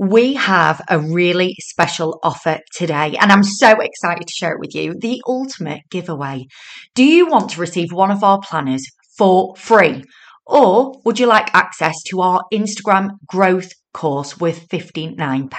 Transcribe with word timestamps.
we 0.00 0.32
have 0.32 0.80
a 0.88 0.98
really 0.98 1.54
special 1.60 2.20
offer 2.22 2.58
today, 2.74 3.16
and 3.20 3.30
I'm 3.30 3.42
so 3.42 3.80
excited 3.80 4.26
to 4.26 4.32
share 4.32 4.52
it 4.52 4.58
with 4.58 4.74
you 4.74 4.94
the 4.98 5.20
ultimate 5.26 5.82
giveaway. 5.90 6.46
Do 6.94 7.04
you 7.04 7.26
want 7.26 7.50
to 7.50 7.60
receive 7.60 7.92
one 7.92 8.10
of 8.10 8.24
our 8.24 8.40
planners 8.40 8.82
for 9.18 9.54
free? 9.56 10.04
Or 10.46 10.94
would 11.04 11.20
you 11.20 11.26
like 11.26 11.54
access 11.54 12.02
to 12.08 12.22
our 12.22 12.40
Instagram 12.50 13.10
growth 13.26 13.72
course 13.92 14.40
worth 14.40 14.68
£59? 14.68 15.50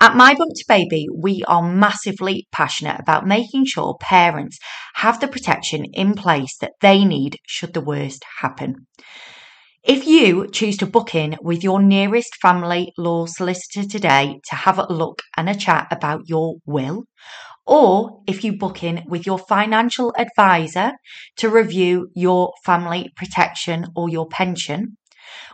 At 0.00 0.16
My 0.16 0.34
Bump 0.34 0.50
to 0.56 0.64
Baby, 0.66 1.06
we 1.16 1.44
are 1.46 1.62
massively 1.62 2.48
passionate 2.50 2.98
about 2.98 3.24
making 3.24 3.66
sure 3.66 3.96
parents 4.00 4.58
have 4.94 5.20
the 5.20 5.28
protection 5.28 5.84
in 5.92 6.14
place 6.14 6.56
that 6.60 6.72
they 6.80 7.04
need 7.04 7.36
should 7.46 7.72
the 7.72 7.82
worst 7.82 8.24
happen. 8.40 8.88
If 9.84 10.06
you 10.06 10.46
choose 10.46 10.76
to 10.76 10.86
book 10.86 11.12
in 11.12 11.36
with 11.42 11.64
your 11.64 11.82
nearest 11.82 12.36
family 12.36 12.92
law 12.96 13.26
solicitor 13.26 13.82
today 13.84 14.38
to 14.48 14.54
have 14.54 14.78
a 14.78 14.86
look 14.86 15.22
and 15.36 15.48
a 15.50 15.56
chat 15.56 15.88
about 15.90 16.28
your 16.28 16.58
will, 16.64 17.02
or 17.66 18.22
if 18.28 18.44
you 18.44 18.56
book 18.56 18.84
in 18.84 19.02
with 19.08 19.26
your 19.26 19.40
financial 19.40 20.14
advisor 20.16 20.92
to 21.38 21.48
review 21.48 22.10
your 22.14 22.52
family 22.64 23.10
protection 23.16 23.88
or 23.96 24.08
your 24.08 24.28
pension, 24.28 24.96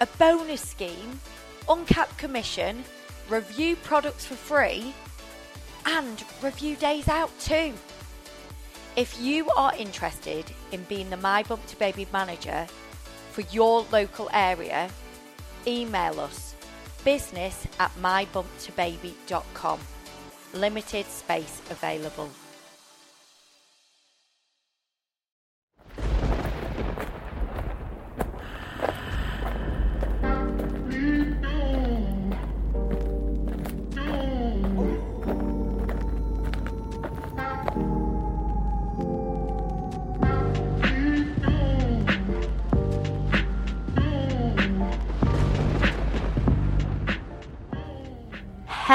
a 0.00 0.06
bonus 0.18 0.60
scheme, 0.60 1.20
uncapped 1.68 2.16
commission, 2.18 2.84
review 3.28 3.76
products 3.76 4.26
for 4.26 4.34
free, 4.34 4.94
and 5.86 6.24
review 6.42 6.76
days 6.76 7.08
out 7.08 7.30
too. 7.38 7.72
If 8.96 9.20
you 9.20 9.50
are 9.56 9.74
interested 9.76 10.50
in 10.72 10.84
being 10.84 11.10
the 11.10 11.16
My 11.16 11.42
Bump 11.42 11.66
to 11.66 11.78
Baby 11.78 12.06
manager 12.12 12.66
for 13.32 13.40
your 13.42 13.84
local 13.90 14.30
area, 14.32 14.88
email 15.66 16.20
us 16.20 16.54
business 17.04 17.66
at 17.78 17.94
mybumptobaby.com. 17.96 19.80
Limited 20.54 21.06
space 21.06 21.60
available. 21.70 22.30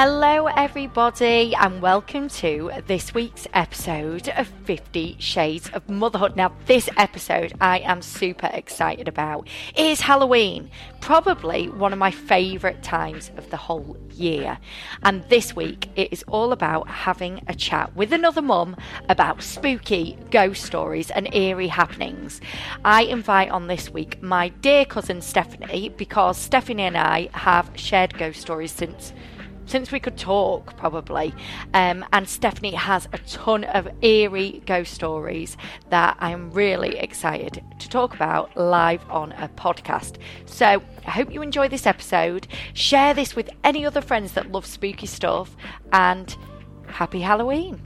Hello, 0.02 0.46
everybody, 0.46 1.54
and 1.54 1.82
welcome 1.82 2.30
to 2.30 2.70
this 2.86 3.12
week's 3.12 3.46
episode 3.52 4.30
of 4.30 4.48
Fifty 4.64 5.14
Shades 5.18 5.68
of 5.74 5.90
Motherhood. 5.90 6.36
Now, 6.36 6.56
this 6.64 6.88
episode 6.96 7.52
I 7.60 7.80
am 7.80 8.00
super 8.00 8.48
excited 8.50 9.08
about. 9.08 9.46
It 9.76 9.84
is 9.84 10.00
Halloween, 10.00 10.70
probably 11.02 11.68
one 11.68 11.92
of 11.92 11.98
my 11.98 12.10
favourite 12.10 12.82
times 12.82 13.30
of 13.36 13.50
the 13.50 13.58
whole 13.58 13.94
year. 14.14 14.58
And 15.02 15.22
this 15.24 15.54
week 15.54 15.90
it 15.96 16.10
is 16.10 16.24
all 16.28 16.52
about 16.52 16.88
having 16.88 17.44
a 17.46 17.54
chat 17.54 17.94
with 17.94 18.14
another 18.14 18.40
mum 18.40 18.76
about 19.10 19.42
spooky 19.42 20.16
ghost 20.30 20.64
stories 20.64 21.10
and 21.10 21.28
eerie 21.34 21.68
happenings. 21.68 22.40
I 22.86 23.02
invite 23.02 23.50
on 23.50 23.66
this 23.66 23.90
week 23.90 24.22
my 24.22 24.48
dear 24.48 24.86
cousin 24.86 25.20
Stephanie 25.20 25.90
because 25.90 26.38
Stephanie 26.38 26.84
and 26.84 26.96
I 26.96 27.28
have 27.34 27.70
shared 27.74 28.16
ghost 28.16 28.40
stories 28.40 28.72
since 28.72 29.12
since 29.70 29.92
we 29.92 30.00
could 30.00 30.16
talk, 30.16 30.76
probably. 30.76 31.32
Um, 31.74 32.04
and 32.12 32.28
Stephanie 32.28 32.74
has 32.74 33.06
a 33.12 33.18
ton 33.18 33.64
of 33.64 33.88
eerie 34.02 34.62
ghost 34.66 34.92
stories 34.92 35.56
that 35.90 36.16
I'm 36.18 36.50
really 36.50 36.98
excited 36.98 37.62
to 37.78 37.88
talk 37.88 38.14
about 38.14 38.56
live 38.56 39.08
on 39.08 39.32
a 39.32 39.48
podcast. 39.48 40.16
So 40.46 40.82
I 41.06 41.10
hope 41.10 41.32
you 41.32 41.40
enjoy 41.42 41.68
this 41.68 41.86
episode. 41.86 42.48
Share 42.74 43.14
this 43.14 43.36
with 43.36 43.48
any 43.62 43.86
other 43.86 44.00
friends 44.00 44.32
that 44.32 44.50
love 44.50 44.66
spooky 44.66 45.06
stuff, 45.06 45.56
and 45.92 46.36
happy 46.88 47.20
Halloween. 47.20 47.80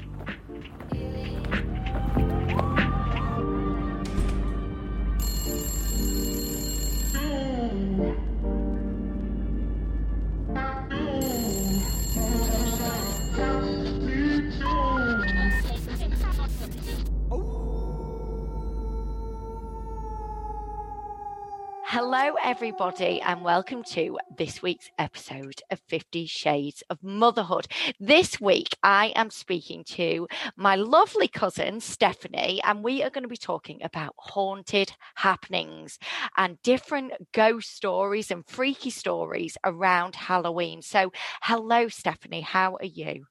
Hello, 21.96 22.34
everybody, 22.42 23.20
and 23.20 23.44
welcome 23.44 23.84
to 23.84 24.18
this 24.36 24.60
week's 24.60 24.90
episode 24.98 25.60
of 25.70 25.78
Fifty 25.86 26.26
Shades 26.26 26.82
of 26.90 27.04
Motherhood. 27.04 27.68
This 28.00 28.40
week, 28.40 28.76
I 28.82 29.12
am 29.14 29.30
speaking 29.30 29.84
to 29.90 30.26
my 30.56 30.74
lovely 30.74 31.28
cousin, 31.28 31.78
Stephanie, 31.78 32.60
and 32.64 32.82
we 32.82 33.04
are 33.04 33.10
going 33.10 33.22
to 33.22 33.28
be 33.28 33.36
talking 33.36 33.80
about 33.80 34.16
haunted 34.18 34.90
happenings 35.14 36.00
and 36.36 36.60
different 36.62 37.12
ghost 37.30 37.72
stories 37.72 38.32
and 38.32 38.44
freaky 38.44 38.90
stories 38.90 39.56
around 39.62 40.16
Halloween. 40.16 40.82
So, 40.82 41.12
hello, 41.42 41.86
Stephanie, 41.86 42.40
how 42.40 42.74
are 42.74 42.86
you? 42.86 43.26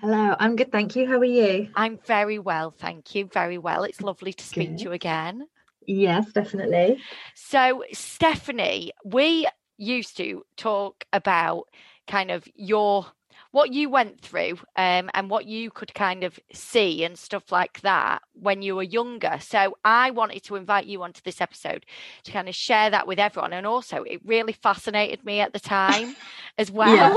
Hello, 0.00 0.34
I'm 0.40 0.56
good, 0.56 0.72
thank 0.72 0.96
you. 0.96 1.06
How 1.06 1.18
are 1.18 1.24
you? 1.24 1.68
I'm 1.76 2.00
very 2.04 2.40
well, 2.40 2.72
thank 2.72 3.14
you. 3.14 3.26
Very 3.26 3.58
well. 3.58 3.84
It's 3.84 4.02
lovely 4.02 4.32
to 4.32 4.44
speak 4.44 4.70
good. 4.70 4.78
to 4.78 4.84
you 4.86 4.90
again. 4.90 5.46
Yes, 5.86 6.32
definitely. 6.32 7.00
So, 7.34 7.84
Stephanie, 7.92 8.92
we 9.04 9.46
used 9.78 10.16
to 10.18 10.44
talk 10.56 11.04
about 11.12 11.68
kind 12.06 12.30
of 12.30 12.46
your 12.54 13.06
what 13.52 13.70
you 13.72 13.90
went 13.90 14.20
through 14.20 14.58
um, 14.76 15.10
and 15.12 15.28
what 15.28 15.44
you 15.46 15.70
could 15.70 15.92
kind 15.94 16.24
of 16.24 16.40
see 16.52 17.04
and 17.04 17.18
stuff 17.18 17.52
like 17.52 17.80
that 17.82 18.22
when 18.32 18.62
you 18.62 18.74
were 18.74 18.82
younger. 18.82 19.36
So 19.40 19.76
I 19.84 20.10
wanted 20.10 20.42
to 20.44 20.56
invite 20.56 20.86
you 20.86 21.02
onto 21.02 21.20
this 21.22 21.40
episode 21.40 21.84
to 22.24 22.32
kind 22.32 22.48
of 22.48 22.54
share 22.54 22.88
that 22.90 23.06
with 23.06 23.18
everyone. 23.18 23.52
And 23.52 23.66
also, 23.66 24.04
it 24.04 24.20
really 24.24 24.54
fascinated 24.54 25.24
me 25.24 25.40
at 25.40 25.52
the 25.52 25.60
time 25.60 26.16
as 26.56 26.70
well, 26.70 27.16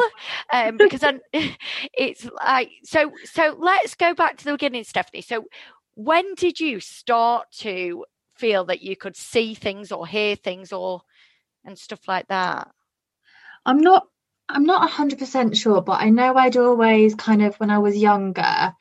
yeah. 0.51 0.67
um, 0.67 0.77
because 0.77 1.03
I'm, 1.03 1.21
it's 1.33 2.27
like 2.43 2.71
so. 2.83 3.11
So 3.23 3.55
let's 3.57 3.95
go 3.95 4.13
back 4.13 4.37
to 4.37 4.45
the 4.45 4.51
beginning, 4.51 4.83
Stephanie. 4.83 5.21
So 5.21 5.45
when 5.95 6.35
did 6.35 6.59
you 6.59 6.81
start 6.81 7.49
to 7.59 8.03
feel 8.35 8.65
that 8.65 8.81
you 8.81 8.95
could 8.95 9.15
see 9.15 9.53
things 9.53 9.91
or 9.91 10.05
hear 10.07 10.35
things 10.35 10.71
or 10.73 11.01
and 11.63 11.77
stuff 11.77 12.07
like 12.07 12.27
that? 12.27 12.69
I'm 13.65 13.79
not 13.79 14.07
I'm 14.47 14.65
not 14.65 14.89
100% 14.89 15.57
sure, 15.57 15.81
but 15.81 16.01
I 16.01 16.09
know 16.09 16.35
I'd 16.35 16.57
always 16.57 17.15
kind 17.15 17.41
of, 17.41 17.55
when 17.55 17.71
I 17.71 17.79
was 17.79 17.97
younger, 17.97 18.73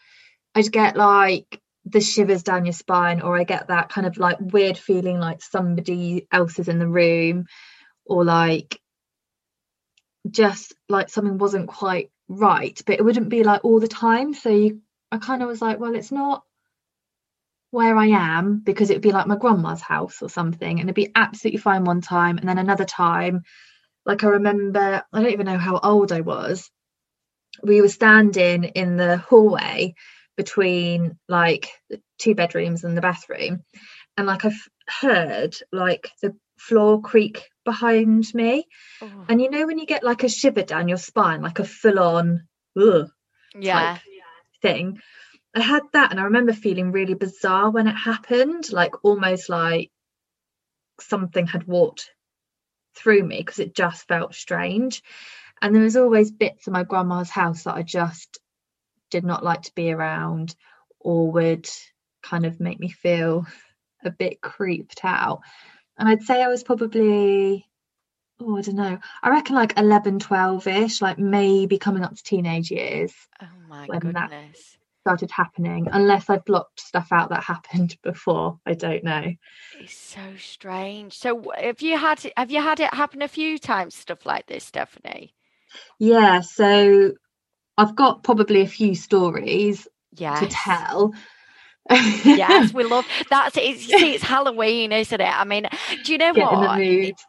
I'd 0.54 0.72
get 0.72 0.96
like 0.96 1.58
the 1.86 2.00
shivers 2.00 2.42
down 2.42 2.66
your 2.66 2.74
spine, 2.74 3.22
or 3.22 3.36
I 3.36 3.44
get 3.44 3.68
that 3.68 3.88
kind 3.88 4.06
of 4.06 4.18
like 4.18 4.36
weird 4.40 4.76
feeling 4.76 5.18
like 5.18 5.42
somebody 5.42 6.26
else 6.30 6.58
is 6.58 6.68
in 6.68 6.78
the 6.78 6.88
room, 6.88 7.46
or 8.04 8.24
like 8.24 8.78
just 10.30 10.74
like 10.88 11.08
something 11.08 11.38
wasn't 11.38 11.68
quite 11.68 12.10
right, 12.28 12.80
but 12.86 12.96
it 12.96 13.04
wouldn't 13.04 13.28
be 13.28 13.42
like 13.42 13.64
all 13.64 13.80
the 13.80 13.88
time. 13.88 14.34
So 14.34 14.50
you, 14.50 14.80
I 15.10 15.18
kind 15.18 15.42
of 15.42 15.48
was 15.48 15.62
like, 15.62 15.78
well, 15.78 15.94
it's 15.94 16.12
not 16.12 16.44
where 17.75 17.97
I 17.97 18.06
am 18.06 18.61
because 18.61 18.91
it 18.91 18.94
would 18.94 19.03
be 19.03 19.12
like 19.12 19.26
my 19.26 19.37
grandma's 19.37 19.82
house 19.82 20.23
or 20.23 20.31
something, 20.31 20.81
and 20.81 20.88
it'd 20.88 20.94
be 20.94 21.12
absolutely 21.15 21.61
fine 21.61 21.85
one 21.85 22.00
time, 22.00 22.38
and 22.38 22.49
then 22.49 22.59
another 22.59 22.85
time 22.85 23.43
like 24.06 24.25
I 24.25 24.29
remember, 24.29 25.03
I 25.12 25.23
don't 25.23 25.32
even 25.32 25.47
know 25.47 25.59
how 25.59 25.79
old 25.79 26.12
I 26.12 26.21
was. 26.21 26.71
We 27.62 27.81
were 27.81 27.88
standing 27.88 28.65
in 28.65 28.97
the 28.97 29.17
hallway 29.17 29.94
between 30.37 31.19
like 31.29 31.69
the 31.88 32.00
two 32.19 32.35
bedrooms 32.35 32.85
and 32.85 32.97
the 32.97 33.00
bathroom, 33.00 33.62
and 34.17 34.26
like 34.26 34.44
I've 34.44 34.69
heard 34.88 35.56
like 35.73 36.11
the 36.21 36.37
floor 36.59 37.00
creak 37.00 37.49
behind 37.65 38.32
me. 38.35 38.67
Oh. 39.00 39.26
And 39.29 39.41
you 39.41 39.50
know 39.50 39.67
when 39.67 39.79
you 39.79 39.87
get 39.87 40.05
like 40.05 40.25
a 40.25 40.29
shiver 40.29 40.62
down 40.62 40.88
your 40.88 40.99
spine, 40.99 41.43
like 41.43 41.61
a 41.61 41.65
full 41.65 41.99
on 41.99 42.47
yeah 43.59 43.99
thing. 44.61 44.99
I 45.54 45.60
had 45.60 45.82
that 45.92 46.10
and 46.10 46.18
I 46.18 46.24
remember 46.24 46.52
feeling 46.52 46.90
really 46.90 47.14
bizarre 47.14 47.70
when 47.70 47.86
it 47.86 47.94
happened, 47.94 48.72
like 48.72 49.04
almost 49.04 49.48
like 49.48 49.90
something 51.00 51.46
had 51.46 51.66
walked 51.66 52.10
through 52.96 53.22
me 53.22 53.38
because 53.38 53.58
it 53.60 53.74
just 53.74 54.08
felt 54.08 54.34
strange. 54.34 55.02
And 55.62 55.74
there 55.74 55.82
was 55.82 55.96
always 55.96 56.32
bits 56.32 56.66
of 56.66 56.72
my 56.72 56.82
grandma's 56.82 57.30
house 57.30 57.64
that 57.64 57.76
I 57.76 57.82
just 57.82 58.38
did 59.10 59.24
not 59.24 59.44
like 59.44 59.62
to 59.62 59.74
be 59.74 59.92
around 59.92 60.56
or 60.98 61.30
would 61.32 61.68
kind 62.22 62.46
of 62.46 62.60
make 62.60 62.80
me 62.80 62.88
feel 62.88 63.46
a 64.04 64.10
bit 64.10 64.40
creeped 64.40 65.04
out. 65.04 65.40
And 65.96 66.08
I'd 66.08 66.22
say 66.22 66.42
I 66.42 66.48
was 66.48 66.64
probably, 66.64 67.68
oh, 68.40 68.56
I 68.58 68.62
don't 68.62 68.74
know, 68.74 68.98
I 69.22 69.30
reckon 69.30 69.54
like 69.54 69.78
11, 69.78 70.18
12 70.18 70.66
ish, 70.66 71.00
like 71.00 71.18
maybe 71.18 71.78
coming 71.78 72.02
up 72.02 72.16
to 72.16 72.22
teenage 72.22 72.70
years. 72.70 73.12
Oh 73.40 73.46
my 73.68 73.86
goodness. 73.86 74.76
Started 75.06 75.30
happening 75.30 75.86
unless 75.92 76.30
I've 76.30 76.46
blocked 76.46 76.80
stuff 76.80 77.08
out 77.12 77.28
that 77.28 77.44
happened 77.44 77.94
before. 78.02 78.58
I 78.64 78.72
don't 78.72 79.04
know. 79.04 79.34
It's 79.78 79.94
so 79.94 80.22
strange. 80.38 81.12
So 81.12 81.52
have 81.58 81.82
you 81.82 81.98
had 81.98 82.24
have 82.38 82.50
you 82.50 82.62
had 82.62 82.80
it 82.80 82.94
happen 82.94 83.20
a 83.20 83.28
few 83.28 83.58
times 83.58 83.94
stuff 83.94 84.24
like 84.24 84.46
this, 84.46 84.64
Stephanie? 84.64 85.34
Yeah, 85.98 86.40
so 86.40 87.12
I've 87.76 87.94
got 87.94 88.22
probably 88.22 88.62
a 88.62 88.66
few 88.66 88.94
stories 88.94 89.86
yes. 90.16 90.40
to 90.40 90.46
tell 90.46 91.12
yes, 91.90 92.72
we 92.72 92.82
love 92.84 93.04
that's 93.31 93.56
it. 93.58 93.78
See, 93.78 94.14
it's 94.14 94.25
Halloween, 94.25 94.90
isn't 94.90 95.20
it? 95.20 95.25
I 95.25 95.44
mean, 95.44 95.69
do 96.04 96.12
you 96.12 96.19
know 96.19 96.32
Get 96.32 96.50
what? 96.50 96.81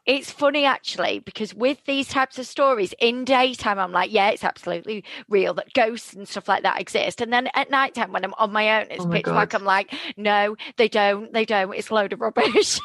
It's 0.06 0.32
funny 0.32 0.66
actually 0.66 1.20
because 1.20 1.54
with 1.54 1.84
these 1.86 2.08
types 2.08 2.40
of 2.40 2.48
stories 2.48 2.94
in 3.00 3.26
daytime, 3.26 3.80
I'm 3.80 3.92
like, 3.92 4.14
yeah, 4.14 4.30
it's 4.30 4.46
absolutely 4.46 5.04
real 5.28 5.54
that 5.56 5.74
ghosts 5.74 6.14
and 6.14 6.28
stuff 6.28 6.48
like 6.48 6.64
that 6.64 6.80
exist. 6.80 7.20
And 7.20 7.34
then 7.34 7.50
at 7.54 7.70
nighttime, 7.70 8.14
when 8.14 8.24
I'm 8.24 8.34
on 8.38 8.54
my 8.54 8.82
own, 8.82 8.88
it's 8.92 9.04
oh 9.04 9.10
pitch 9.10 9.26
black. 9.26 9.54
I'm 9.54 9.66
like, 9.66 9.94
no, 10.16 10.56
they 10.78 10.88
don't. 10.88 11.34
They 11.34 11.44
don't. 11.44 11.74
It's 11.74 11.90
a 11.90 11.94
load 11.94 12.14
of 12.14 12.22
rubbish. 12.22 12.80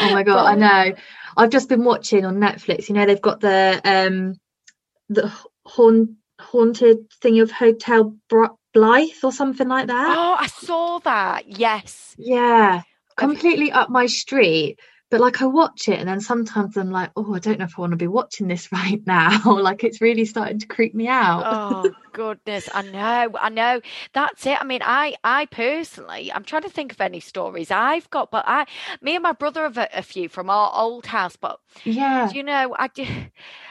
oh 0.00 0.12
my 0.12 0.22
god, 0.22 0.34
but, 0.44 0.46
I 0.46 0.54
know. 0.54 0.94
I've 1.36 1.50
just 1.50 1.68
been 1.68 1.84
watching 1.84 2.24
on 2.24 2.36
Netflix. 2.36 2.88
You 2.88 2.94
know, 2.94 3.06
they've 3.06 3.20
got 3.20 3.40
the 3.40 3.80
um 3.84 4.38
the 5.08 5.32
haunt 5.66 6.10
haunted 6.40 7.10
thing 7.20 7.40
of 7.40 7.50
Hotel 7.50 8.16
Br- 8.28 8.46
Blythe 8.72 9.08
or 9.22 9.32
something 9.32 9.68
like 9.68 9.88
that. 9.88 10.16
Oh, 10.16 10.36
I 10.38 10.46
saw 10.46 10.98
that. 11.00 11.48
Yes. 11.48 12.14
Yeah. 12.18 12.82
Completely 13.16 13.72
up 13.72 13.90
my 13.90 14.06
street. 14.06 14.78
But 15.10 15.20
like 15.20 15.42
I 15.42 15.46
watch 15.46 15.88
it 15.88 15.98
and 15.98 16.08
then 16.08 16.20
sometimes 16.20 16.76
I'm 16.76 16.92
like, 16.92 17.10
oh, 17.16 17.34
I 17.34 17.40
don't 17.40 17.58
know 17.58 17.64
if 17.64 17.76
I 17.76 17.80
want 17.80 17.90
to 17.90 17.96
be 17.96 18.06
watching 18.06 18.46
this 18.46 18.70
right 18.72 19.04
now. 19.06 19.40
like 19.60 19.82
it's 19.82 20.00
really 20.00 20.24
starting 20.24 20.60
to 20.60 20.68
creep 20.68 20.94
me 20.94 21.08
out. 21.08 21.42
oh 21.44 21.90
goodness. 22.12 22.68
I 22.72 22.82
know. 22.82 23.36
I 23.40 23.48
know. 23.48 23.80
That's 24.12 24.46
it. 24.46 24.60
I 24.60 24.64
mean, 24.64 24.82
I 24.84 25.16
I 25.24 25.46
personally 25.46 26.32
I'm 26.32 26.44
trying 26.44 26.62
to 26.62 26.70
think 26.70 26.92
of 26.92 27.00
any 27.00 27.18
stories 27.18 27.72
I've 27.72 28.08
got, 28.10 28.30
but 28.30 28.44
I 28.46 28.66
me 29.02 29.16
and 29.16 29.22
my 29.24 29.32
brother 29.32 29.64
have 29.64 29.78
a, 29.78 29.88
a 29.92 30.02
few 30.02 30.28
from 30.28 30.48
our 30.48 30.70
old 30.72 31.06
house, 31.06 31.34
but 31.34 31.58
yeah, 31.84 32.30
you 32.30 32.44
know, 32.44 32.76
I 32.78 32.86
do 32.86 33.04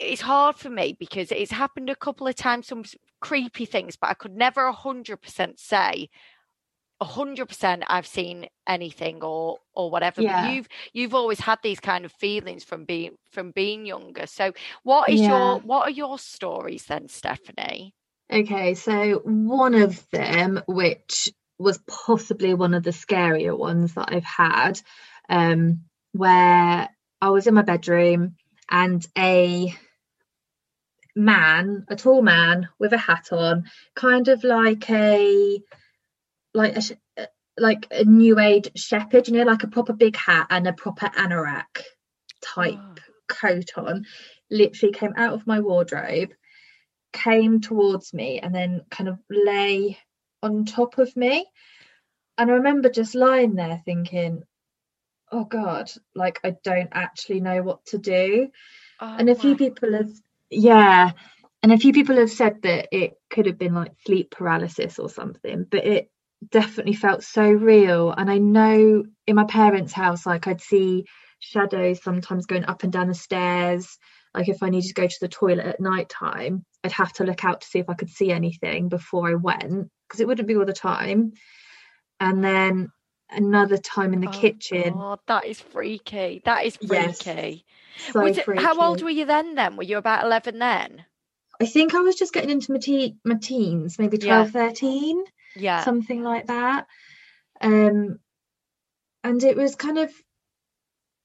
it's 0.00 0.22
hard 0.22 0.56
for 0.56 0.70
me 0.70 0.96
because 0.98 1.30
it's 1.30 1.52
happened 1.52 1.90
a 1.90 1.94
couple 1.94 2.26
of 2.26 2.34
times, 2.34 2.66
some 2.66 2.84
creepy 3.20 3.66
things, 3.66 3.96
but 3.96 4.08
I 4.08 4.14
could 4.14 4.34
never 4.34 4.72
100% 4.72 5.58
say 5.58 6.08
100% 7.02 7.82
I've 7.86 8.06
seen 8.06 8.46
anything 8.66 9.22
or 9.22 9.58
or 9.74 9.90
whatever 9.90 10.20
yeah. 10.20 10.42
but 10.42 10.52
you've 10.52 10.68
you've 10.92 11.14
always 11.14 11.40
had 11.40 11.58
these 11.62 11.80
kind 11.80 12.04
of 12.04 12.12
feelings 12.12 12.62
from 12.62 12.84
being 12.84 13.12
from 13.30 13.52
being 13.52 13.86
younger 13.86 14.26
so 14.26 14.52
what 14.82 15.08
is 15.08 15.20
yeah. 15.20 15.28
your 15.28 15.58
what 15.60 15.88
are 15.88 15.92
your 15.92 16.18
stories 16.18 16.84
then 16.84 17.08
Stephanie 17.08 17.94
okay 18.30 18.74
so 18.74 19.22
one 19.24 19.74
of 19.74 20.06
them 20.10 20.60
which 20.66 21.30
was 21.58 21.78
possibly 21.88 22.52
one 22.52 22.74
of 22.74 22.82
the 22.82 22.90
scarier 22.90 23.56
ones 23.56 23.94
that 23.94 24.12
I've 24.12 24.22
had 24.24 24.78
um 25.30 25.80
where 26.12 26.90
I 27.22 27.30
was 27.30 27.46
in 27.46 27.54
my 27.54 27.62
bedroom 27.62 28.36
and 28.70 29.06
a 29.16 29.74
man, 31.24 31.84
a 31.88 31.96
tall 31.96 32.22
man 32.22 32.68
with 32.78 32.92
a 32.92 32.98
hat 32.98 33.28
on, 33.32 33.64
kind 33.94 34.28
of 34.28 34.42
like 34.44 34.88
a 34.90 35.60
like 36.54 36.76
a 36.76 37.22
uh, 37.22 37.26
like 37.58 37.86
a 37.90 38.04
new 38.04 38.38
age 38.38 38.70
shepherd, 38.76 39.28
you 39.28 39.34
know, 39.34 39.44
like 39.44 39.62
a 39.62 39.68
proper 39.68 39.92
big 39.92 40.16
hat 40.16 40.46
and 40.50 40.66
a 40.66 40.72
proper 40.72 41.06
anorak 41.06 41.82
type 42.42 42.78
oh. 42.78 42.94
coat 43.28 43.70
on. 43.76 44.06
Literally 44.50 44.92
came 44.92 45.12
out 45.16 45.34
of 45.34 45.46
my 45.46 45.60
wardrobe, 45.60 46.30
came 47.12 47.60
towards 47.60 48.12
me, 48.12 48.40
and 48.40 48.54
then 48.54 48.82
kind 48.90 49.08
of 49.08 49.18
lay 49.28 49.98
on 50.42 50.64
top 50.64 50.98
of 50.98 51.16
me. 51.16 51.46
And 52.38 52.50
I 52.50 52.54
remember 52.54 52.88
just 52.88 53.14
lying 53.14 53.54
there 53.54 53.82
thinking, 53.84 54.42
oh 55.30 55.44
God, 55.44 55.90
like 56.14 56.40
I 56.42 56.56
don't 56.64 56.90
actually 56.92 57.40
know 57.40 57.62
what 57.62 57.84
to 57.86 57.98
do. 57.98 58.50
Oh 59.00 59.16
and 59.18 59.28
a 59.30 59.34
few 59.34 59.56
people 59.56 59.92
have 59.92 60.10
yeah. 60.50 61.12
And 61.62 61.72
a 61.72 61.78
few 61.78 61.92
people 61.92 62.16
have 62.16 62.30
said 62.30 62.62
that 62.62 62.88
it 62.92 63.14
could 63.30 63.46
have 63.46 63.58
been 63.58 63.74
like 63.74 63.92
sleep 64.06 64.30
paralysis 64.30 64.98
or 64.98 65.10
something, 65.10 65.66
but 65.70 65.84
it 65.84 66.10
definitely 66.50 66.94
felt 66.94 67.22
so 67.22 67.48
real. 67.50 68.12
And 68.12 68.30
I 68.30 68.38
know 68.38 69.04
in 69.26 69.36
my 69.36 69.44
parents' 69.44 69.92
house, 69.92 70.24
like 70.24 70.46
I'd 70.46 70.60
see 70.62 71.04
shadows 71.38 72.02
sometimes 72.02 72.46
going 72.46 72.64
up 72.64 72.82
and 72.82 72.92
down 72.92 73.08
the 73.08 73.14
stairs. 73.14 73.98
Like 74.34 74.48
if 74.48 74.62
I 74.62 74.70
needed 74.70 74.88
to 74.88 74.94
go 74.94 75.06
to 75.06 75.16
the 75.20 75.28
toilet 75.28 75.66
at 75.66 75.80
night 75.80 76.08
time, 76.08 76.64
I'd 76.82 76.92
have 76.92 77.12
to 77.14 77.24
look 77.24 77.44
out 77.44 77.60
to 77.60 77.66
see 77.66 77.78
if 77.78 77.90
I 77.90 77.94
could 77.94 78.10
see 78.10 78.30
anything 78.30 78.88
before 78.88 79.28
I 79.28 79.34
went 79.34 79.90
because 80.08 80.20
it 80.20 80.26
wouldn't 80.26 80.48
be 80.48 80.56
all 80.56 80.64
the 80.64 80.72
time. 80.72 81.32
And 82.20 82.42
then 82.42 82.88
another 83.32 83.76
time 83.76 84.12
in 84.12 84.20
the 84.20 84.28
oh, 84.28 84.32
kitchen. 84.32 84.94
God, 84.94 85.20
that 85.26 85.46
is 85.46 85.60
freaky. 85.60 86.42
That 86.44 86.64
is 86.64 86.76
freaky. 86.76 87.64
Yes, 87.96 88.12
so 88.12 88.24
it, 88.24 88.58
how 88.58 88.80
old 88.80 89.02
were 89.02 89.10
you 89.10 89.26
then? 89.26 89.54
Then 89.54 89.76
were 89.76 89.82
you 89.82 89.98
about 89.98 90.24
eleven 90.24 90.58
then? 90.58 91.04
I 91.60 91.66
think 91.66 91.94
I 91.94 92.00
was 92.00 92.16
just 92.16 92.32
getting 92.32 92.50
into 92.50 92.72
my, 92.72 92.78
te- 92.78 93.18
my 93.22 93.34
teens, 93.34 93.98
maybe 93.98 94.16
12, 94.16 94.46
yeah. 94.46 94.68
13, 94.68 95.24
yeah, 95.56 95.84
something 95.84 96.22
like 96.22 96.46
that. 96.46 96.86
Um, 97.60 98.18
and 99.22 99.44
it 99.44 99.56
was 99.56 99.74
kind 99.74 99.98
of 99.98 100.10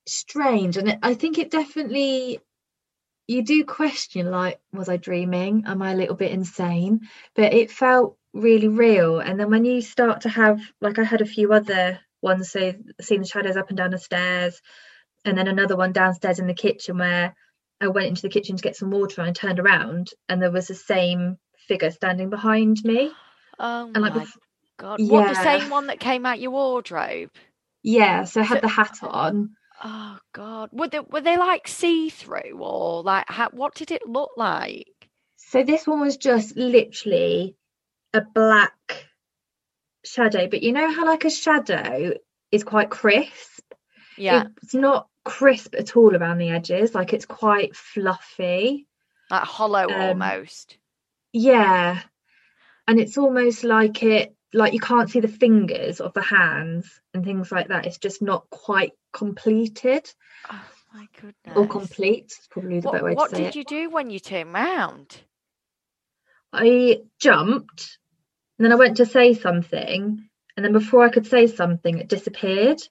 strange, 0.06 0.76
and 0.76 0.90
it, 0.90 1.00
I 1.02 1.14
think 1.14 1.38
it 1.38 1.52
definitely 1.52 2.40
you 3.28 3.44
do 3.44 3.64
question 3.66 4.30
like, 4.30 4.60
was 4.72 4.90
I 4.90 4.98
dreaming? 4.98 5.64
Am 5.66 5.82
I 5.82 5.94
a 5.94 5.96
little 5.96 6.16
bit 6.16 6.32
insane? 6.32 7.02
But 7.36 7.54
it 7.54 7.72
felt 7.72 8.18
really 8.36 8.68
real. 8.68 9.20
And 9.20 9.40
then 9.40 9.50
when 9.50 9.66
you 9.66 9.82
start 9.82 10.22
to 10.22 10.30
have, 10.30 10.60
like, 10.82 11.00
I 11.00 11.04
had 11.04 11.22
a 11.22 11.26
few 11.26 11.52
other 11.54 12.00
ones, 12.22 12.52
so 12.52 12.74
seeing 13.02 13.22
the 13.22 13.28
shadows 13.28 13.58
up 13.58 13.70
and 13.70 13.78
down 13.78 13.92
the 13.92 13.98
stairs, 13.98 14.62
and 15.24 15.38
then 15.38 15.48
another 15.48 15.76
one 15.76 15.92
downstairs 15.94 16.38
in 16.40 16.48
the 16.48 16.54
kitchen 16.54 16.98
where 17.00 17.34
I 17.82 17.88
went 17.88 18.08
into 18.08 18.22
the 18.22 18.30
kitchen 18.30 18.58
to 18.58 18.62
get 18.64 18.76
some 18.76 18.92
water 18.92 19.22
and 19.22 19.30
I 19.30 19.34
turned 19.34 19.60
around 19.60 20.10
and 20.30 20.42
there 20.42 20.52
was 20.52 20.68
the 20.68 20.76
same 20.76 21.38
figure 21.68 21.92
standing 21.92 22.30
behind 22.30 22.84
me. 22.84 23.12
Oh 23.58 23.90
And 23.96 24.02
like 24.04 24.14
my 24.16 24.26
god! 24.78 25.00
What 25.02 25.30
the 25.30 25.42
same 25.42 25.70
one 25.70 25.88
that 25.88 26.00
came 26.02 26.26
out 26.26 26.42
your 26.42 26.52
wardrobe? 26.52 27.30
yeah, 27.84 28.26
so 28.26 28.42
I 28.42 28.44
had 28.44 28.58
So- 28.58 28.62
the 28.62 28.68
hat 28.68 28.98
on. 29.02 29.52
Oh 29.84 30.18
god! 30.34 30.70
Were 30.74 30.90
they 30.90 31.00
were 31.00 31.22
they 31.22 31.38
like 31.38 31.68
see 31.68 32.10
through 32.10 32.58
or 32.60 33.02
like 33.02 33.26
how, 33.30 33.50
what 33.52 33.74
did 33.76 33.92
it 33.92 34.02
look 34.08 34.32
like? 34.36 34.88
So 35.38 35.64
this 35.64 35.88
one 35.88 36.02
was 36.02 36.18
just 36.18 36.58
literally 36.58 37.56
a 38.16 38.22
black 38.22 39.08
shadow, 40.04 40.48
but 40.48 40.64
you 40.64 40.72
know 40.72 40.92
how 40.92 41.06
like 41.06 41.26
a 41.26 41.30
shadow 41.30 42.14
is 42.52 42.64
quite 42.64 42.90
crisp? 42.90 43.64
Yeah, 44.18 44.46
It's 44.64 44.74
not 44.74 45.08
crisp 45.26 45.76
at 45.76 45.96
all 45.98 46.16
around 46.16 46.38
the 46.38 46.50
edges, 46.50 46.96
like 46.96 47.14
it's 47.14 47.26
quite 47.26 47.76
fluffy. 47.76 48.88
like 49.30 49.44
hollow 49.44 49.90
um, 49.90 50.02
almost. 50.22 50.78
Yeah. 51.34 52.02
And 52.88 53.00
it's 53.00 53.18
almost 53.18 53.64
like 53.64 54.04
it 54.04 54.36
like 54.54 54.72
you 54.74 54.80
can't 54.80 55.10
see 55.10 55.20
the 55.20 55.28
fingers 55.28 56.00
of 56.00 56.14
the 56.14 56.22
hands 56.22 56.88
and 57.14 57.26
things 57.26 57.52
like 57.52 57.68
that. 57.68 57.86
It's 57.88 57.98
just 57.98 58.22
not 58.22 58.50
quite 58.50 58.94
completed 59.12 60.08
Oh 60.50 60.62
my 60.94 61.08
goodness! 61.20 61.58
or 61.58 61.68
complete. 61.68 62.28
Is 62.28 62.48
probably 62.50 62.80
the 62.80 62.86
What, 62.88 62.94
better 62.94 63.06
way 63.06 63.14
what 63.16 63.30
to 63.32 63.36
say 63.36 63.42
did 63.44 63.48
it. 63.50 63.56
you 63.56 63.64
do 63.66 63.90
when 63.90 64.10
you 64.12 64.20
turned 64.20 64.54
round? 64.54 65.18
I 66.54 67.02
jumped, 67.20 67.98
and 68.58 68.66
then 68.66 68.72
I 68.72 68.76
went 68.76 68.98
to 68.98 69.06
say 69.06 69.34
something, 69.34 70.24
and 70.56 70.66
then 70.66 70.72
before 70.74 71.04
I 71.04 71.10
could 71.10 71.28
say 71.28 71.48
something, 71.48 71.98
it 71.98 72.08
disappeared, 72.08 72.82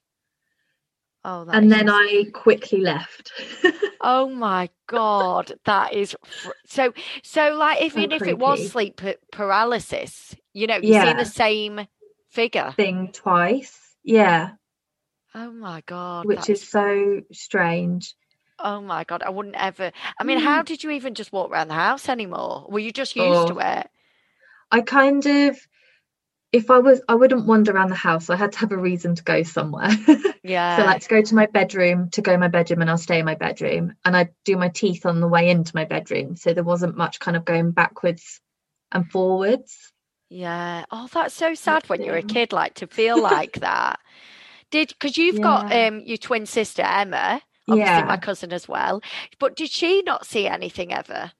Oh, 1.23 1.45
that 1.45 1.55
and 1.55 1.65
is 1.65 1.71
then 1.71 1.89
I 1.89 2.25
quickly 2.33 2.81
left. 2.81 3.31
Oh 4.07 4.29
my 4.29 4.69
god, 4.85 5.53
that 5.65 5.93
is 5.93 6.15
fr- 6.23 6.49
so. 6.67 6.93
So, 7.23 7.55
like, 7.55 7.81
even 7.81 8.11
if 8.11 8.21
it 8.21 8.37
was 8.37 8.69
sleep 8.69 9.01
paralysis, 9.31 10.35
you 10.53 10.67
know, 10.67 10.75
you 10.75 10.93
see 10.93 11.13
the 11.13 11.25
same 11.25 11.87
figure. 12.29 12.71
Thing 12.77 13.09
twice, 13.11 13.95
yeah, 14.03 14.51
Oh 15.33 15.51
my 15.51 15.81
god, 15.87 16.27
which 16.27 16.49
is 16.49 16.67
so 16.69 17.21
strange. 17.31 18.13
Oh 18.59 18.79
my 18.79 19.03
god, 19.05 19.23
I 19.23 19.31
wouldn't 19.31 19.55
ever. 19.55 19.91
I 20.19 20.23
mean, 20.23 20.39
Mm. 20.39 20.43
how 20.43 20.61
did 20.61 20.83
you 20.83 20.91
even 20.91 21.15
just 21.15 21.33
walk 21.33 21.49
around 21.51 21.69
the 21.69 21.73
house 21.73 22.07
anymore? 22.07 22.67
Were 22.69 22.79
you 22.79 22.91
just 22.91 23.15
used 23.15 23.47
to 23.47 23.55
Oh. 23.55 23.79
it? 23.79 23.89
I 24.71 24.81
kind 24.81 25.25
of, 25.25 25.57
if 26.51 26.71
I 26.71 26.79
was, 26.79 27.01
I 27.07 27.15
wouldn't 27.15 27.45
wander 27.45 27.71
around 27.71 27.89
the 27.89 27.95
house. 27.95 28.29
I 28.29 28.35
had 28.35 28.53
to 28.53 28.59
have 28.59 28.71
a 28.71 28.77
reason 28.77 29.15
to 29.15 29.23
go 29.23 29.43
somewhere. 29.43 29.89
Yeah. 30.45 30.77
So 30.77 30.85
like 30.85 31.01
to 31.01 31.09
go 31.09 31.21
to 31.23 31.35
my 31.35 31.47
bedroom, 31.47 32.11
to 32.11 32.21
go 32.21 32.37
my 32.37 32.49
bedroom, 32.49 32.81
and 32.81 32.89
I'll 32.89 32.99
stay 32.99 33.17
in 33.17 33.25
my 33.25 33.33
bedroom, 33.33 33.95
and 34.05 34.15
I 34.15 34.29
do 34.43 34.57
my 34.57 34.69
teeth 34.69 35.07
on 35.07 35.19
the 35.19 35.27
way 35.27 35.49
into 35.49 35.75
my 35.75 35.85
bedroom. 35.85 36.35
So 36.35 36.53
there 36.53 36.63
wasn't 36.63 36.95
much 36.95 37.19
kind 37.19 37.35
of 37.35 37.45
going 37.45 37.71
backwards 37.71 38.39
and 38.91 39.09
forwards. 39.09 39.91
Yeah. 40.29 40.85
Oh, 40.91 41.07
that's 41.11 41.33
so 41.33 41.55
sad 41.55 41.89
when 41.89 42.03
you're 42.03 42.15
a 42.17 42.21
kid, 42.21 42.53
like 42.53 42.75
to 42.75 42.85
feel 42.85 43.19
like 43.19 43.53
that. 43.61 43.99
Did 44.69 44.89
because 44.89 45.17
you've 45.17 45.41
got 45.41 45.73
um 45.73 46.01
your 46.01 46.17
twin 46.17 46.45
sister 46.45 46.83
Emma, 46.83 47.41
obviously 47.67 48.03
my 48.03 48.17
cousin 48.17 48.53
as 48.53 48.67
well. 48.67 49.01
But 49.39 49.55
did 49.55 49.71
she 49.71 50.03
not 50.03 50.27
see 50.27 50.47
anything 50.47 50.93
ever? 50.93 51.31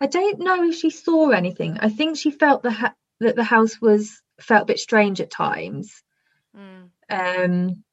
I 0.00 0.06
don't 0.06 0.40
know 0.40 0.64
if 0.64 0.76
she 0.76 0.90
saw 0.90 1.30
anything. 1.30 1.78
I 1.80 1.90
think 1.90 2.16
she 2.16 2.30
felt 2.30 2.62
the 2.62 2.70
ha- 2.70 2.94
that 3.20 3.36
the 3.36 3.44
house 3.44 3.80
was 3.80 4.20
felt 4.40 4.62
a 4.62 4.66
bit 4.66 4.78
strange 4.78 5.20
at 5.20 5.30
times. 5.30 6.02
Mm. 6.56 6.90
Um, 7.10 7.84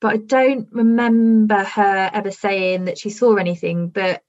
but 0.00 0.12
I 0.12 0.16
don't 0.16 0.68
remember 0.72 1.62
her 1.62 2.10
ever 2.12 2.32
saying 2.32 2.86
that 2.86 2.98
she 2.98 3.10
saw 3.10 3.36
anything. 3.36 3.88
But 3.88 4.22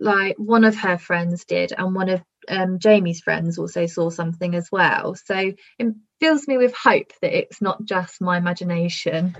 like 0.00 0.36
one 0.38 0.64
of 0.64 0.76
her 0.76 0.98
friends 0.98 1.44
did, 1.44 1.72
and 1.76 1.94
one 1.94 2.08
of 2.08 2.22
um, 2.48 2.78
Jamie's 2.78 3.20
friends 3.20 3.58
also 3.58 3.86
saw 3.86 4.10
something 4.10 4.54
as 4.54 4.68
well. 4.70 5.14
So 5.14 5.52
it 5.78 5.94
fills 6.20 6.48
me 6.48 6.58
with 6.58 6.74
hope 6.74 7.12
that 7.22 7.36
it's 7.36 7.62
not 7.62 7.84
just 7.84 8.20
my 8.20 8.38
imagination 8.38 9.36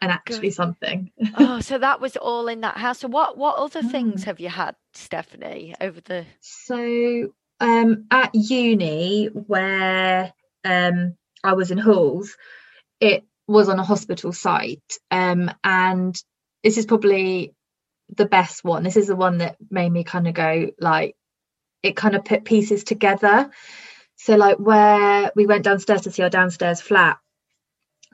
and 0.00 0.10
actually 0.10 0.48
Good. 0.48 0.54
something. 0.54 1.10
Oh, 1.36 1.60
so 1.60 1.78
that 1.86 2.00
was 2.00 2.16
all 2.16 2.48
in 2.48 2.60
that 2.62 2.76
house. 2.76 3.00
So 3.00 3.08
what 3.08 3.36
what 3.36 3.56
other 3.56 3.82
things 3.82 4.22
Mm. 4.22 4.24
have 4.26 4.40
you 4.40 4.48
had, 4.48 4.76
Stephanie, 4.94 5.74
over 5.80 6.00
the 6.00 6.26
So 6.40 7.32
um, 7.60 8.06
at 8.10 8.30
uni, 8.34 9.26
where 9.26 10.32
um, 10.64 11.16
I 11.44 11.52
was 11.54 11.70
in 11.70 11.78
halls, 11.78 12.36
it 13.00 13.24
was 13.46 13.68
on 13.68 13.78
a 13.78 13.84
hospital 13.84 14.32
site, 14.32 14.98
um, 15.10 15.50
and 15.64 16.14
this 16.62 16.78
is 16.78 16.86
probably 16.86 17.54
the 18.16 18.26
best 18.26 18.64
one. 18.64 18.82
This 18.82 18.96
is 18.96 19.06
the 19.06 19.16
one 19.16 19.38
that 19.38 19.56
made 19.70 19.90
me 19.90 20.04
kind 20.04 20.26
of 20.28 20.34
go 20.34 20.70
like, 20.80 21.14
it 21.82 21.96
kind 21.96 22.16
of 22.16 22.24
put 22.24 22.44
pieces 22.44 22.84
together. 22.84 23.50
So 24.16 24.36
like 24.36 24.58
where 24.58 25.32
we 25.36 25.46
went 25.46 25.64
downstairs 25.64 26.02
to 26.02 26.10
see 26.10 26.22
our 26.22 26.30
downstairs 26.30 26.80
flat, 26.80 27.18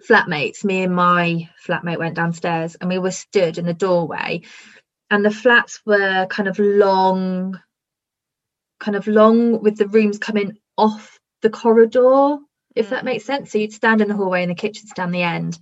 flatmates, 0.09 0.65
me 0.65 0.83
and 0.83 0.95
my 0.95 1.49
flatmate 1.67 1.99
went 1.99 2.17
downstairs, 2.17 2.76
and 2.76 2.91
we 2.91 2.99
were 2.99 3.11
stood 3.11 3.59
in 3.59 3.67
the 3.67 3.75
doorway, 3.75 4.43
and 5.11 5.25
the 5.25 5.31
flats 5.31 5.81
were 5.87 6.26
kind 6.26 6.49
of 6.49 6.59
long 6.59 7.57
kind 8.81 8.97
of 8.97 9.07
long 9.07 9.62
with 9.62 9.76
the 9.79 9.88
rooms 9.88 10.19
coming 10.19 10.59
off 10.76 11.19
the 11.43 11.50
corridor, 11.50 12.38
if 12.75 12.91
that 12.91 13.03
Mm. 13.03 13.07
makes 13.07 13.25
sense. 13.25 13.53
So 13.53 13.59
you'd 13.59 13.73
stand 13.73 14.00
in 14.00 14.09
the 14.09 14.17
hallway 14.17 14.43
and 14.43 14.50
the 14.50 14.55
kitchen's 14.55 14.93
down 14.93 15.12
the 15.12 15.23
end. 15.23 15.59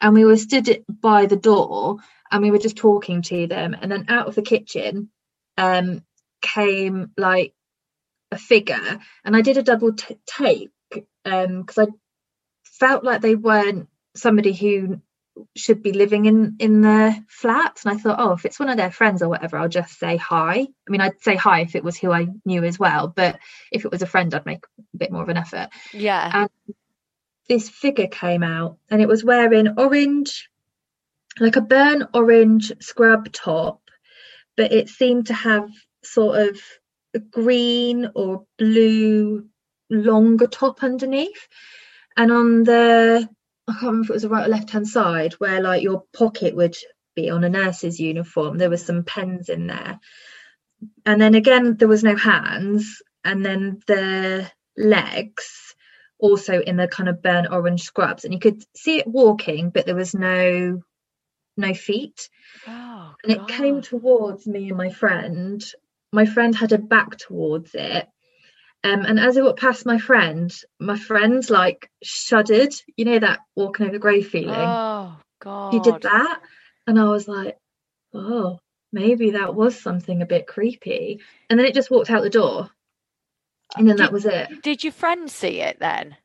And 0.00 0.14
we 0.14 0.24
were 0.24 0.36
stood 0.36 0.84
by 0.88 1.26
the 1.26 1.36
door 1.36 1.98
and 2.30 2.42
we 2.42 2.50
were 2.50 2.58
just 2.58 2.76
talking 2.76 3.22
to 3.22 3.46
them. 3.46 3.74
And 3.80 3.90
then 3.90 4.06
out 4.08 4.28
of 4.28 4.34
the 4.34 4.42
kitchen 4.42 5.10
um, 5.58 6.04
came 6.42 7.12
like 7.16 7.54
a 8.32 8.38
figure. 8.38 9.00
And 9.24 9.36
I 9.36 9.42
did 9.42 9.58
a 9.58 9.62
double 9.62 9.94
t- 9.94 10.18
take 10.26 10.70
because 11.24 11.78
I 11.78 11.86
felt 12.78 13.04
like 13.04 13.20
they 13.20 13.34
weren't 13.34 13.88
somebody 14.14 14.52
who 14.52 15.00
should 15.56 15.82
be 15.82 15.92
living 15.92 16.26
in 16.26 16.56
in 16.58 16.80
their 16.80 17.16
flats. 17.28 17.84
And 17.84 17.94
i 17.94 18.00
thought 18.00 18.20
oh 18.20 18.32
if 18.32 18.44
it's 18.44 18.60
one 18.60 18.68
of 18.68 18.76
their 18.76 18.90
friends 18.90 19.22
or 19.22 19.28
whatever 19.28 19.58
i'll 19.58 19.68
just 19.68 19.98
say 19.98 20.16
hi. 20.16 20.60
I 20.60 20.90
mean 20.90 21.00
i'd 21.00 21.20
say 21.22 21.36
hi 21.36 21.60
if 21.60 21.74
it 21.74 21.84
was 21.84 21.96
who 21.96 22.12
i 22.12 22.28
knew 22.44 22.64
as 22.64 22.78
well 22.78 23.08
but 23.08 23.38
if 23.72 23.84
it 23.84 23.90
was 23.90 24.02
a 24.02 24.06
friend 24.06 24.34
i'd 24.34 24.46
make 24.46 24.64
a 24.94 24.96
bit 24.96 25.12
more 25.12 25.22
of 25.22 25.28
an 25.28 25.36
effort. 25.36 25.70
Yeah. 25.92 26.30
and 26.32 26.74
this 27.48 27.68
figure 27.68 28.06
came 28.06 28.42
out 28.42 28.78
and 28.90 29.02
it 29.02 29.08
was 29.08 29.24
wearing 29.24 29.78
orange 29.78 30.48
like 31.40 31.56
a 31.56 31.60
burnt 31.60 32.04
orange 32.14 32.72
scrub 32.80 33.32
top 33.32 33.80
but 34.56 34.72
it 34.72 34.88
seemed 34.88 35.26
to 35.26 35.34
have 35.34 35.68
sort 36.02 36.48
of 36.48 36.60
a 37.12 37.18
green 37.18 38.10
or 38.14 38.46
blue 38.56 39.46
longer 39.90 40.46
top 40.46 40.82
underneath 40.82 41.48
and 42.16 42.32
on 42.32 42.64
the 42.64 43.28
I 43.66 43.72
can't 43.72 43.82
remember 43.82 44.04
if 44.04 44.10
it 44.10 44.12
was 44.14 44.22
the 44.22 44.28
right 44.28 44.46
or 44.46 44.50
left 44.50 44.70
hand 44.70 44.86
side 44.86 45.34
where 45.34 45.62
like 45.62 45.82
your 45.82 46.04
pocket 46.12 46.54
would 46.54 46.76
be 47.16 47.30
on 47.30 47.44
a 47.44 47.48
nurse's 47.48 47.98
uniform. 47.98 48.58
There 48.58 48.70
was 48.70 48.84
some 48.84 49.04
pens 49.04 49.48
in 49.48 49.68
there. 49.68 50.00
And 51.06 51.20
then 51.20 51.34
again 51.34 51.76
there 51.76 51.88
was 51.88 52.04
no 52.04 52.16
hands 52.16 53.02
and 53.24 53.44
then 53.44 53.80
the 53.86 54.50
legs 54.76 55.74
also 56.18 56.60
in 56.60 56.76
the 56.76 56.88
kind 56.88 57.08
of 57.08 57.22
burnt 57.22 57.48
orange 57.50 57.82
scrubs 57.82 58.24
and 58.24 58.34
you 58.34 58.40
could 58.40 58.62
see 58.76 58.98
it 58.98 59.06
walking 59.06 59.70
but 59.70 59.86
there 59.86 59.94
was 59.94 60.14
no 60.14 60.82
no 61.56 61.74
feet 61.74 62.28
oh, 62.66 63.14
and 63.22 63.32
it 63.32 63.48
came 63.48 63.80
towards 63.80 64.46
me 64.46 64.68
and 64.68 64.76
my 64.76 64.90
friend. 64.90 65.64
My 66.12 66.26
friend 66.26 66.54
had 66.54 66.70
her 66.70 66.78
back 66.78 67.16
towards 67.16 67.74
it. 67.74 68.08
Um, 68.84 69.00
and 69.00 69.18
as 69.18 69.36
it 69.38 69.42
walked 69.42 69.60
past 69.60 69.86
my 69.86 69.96
friend, 69.98 70.54
my 70.78 70.98
friend 70.98 71.48
like 71.48 71.90
shuddered, 72.02 72.74
you 72.96 73.06
know, 73.06 73.18
that 73.18 73.40
walking 73.56 73.86
over 73.86 73.94
the 73.94 73.98
grave 73.98 74.28
feeling. 74.28 74.54
Oh 74.54 75.16
God. 75.40 75.72
He 75.72 75.80
did 75.80 76.02
that. 76.02 76.40
And 76.86 77.00
I 77.00 77.04
was 77.04 77.26
like, 77.26 77.56
oh, 78.12 78.58
maybe 78.92 79.30
that 79.30 79.54
was 79.54 79.80
something 79.80 80.20
a 80.20 80.26
bit 80.26 80.46
creepy. 80.46 81.20
And 81.48 81.58
then 81.58 81.64
it 81.66 81.74
just 81.74 81.90
walked 81.90 82.10
out 82.10 82.22
the 82.22 82.28
door. 82.30 82.68
And 83.74 83.88
then 83.88 83.96
Did- 83.96 84.04
that 84.04 84.12
was 84.12 84.26
it. 84.26 84.62
Did 84.62 84.84
your 84.84 84.92
friend 84.92 85.30
see 85.30 85.60
it 85.62 85.78
then? 85.80 86.16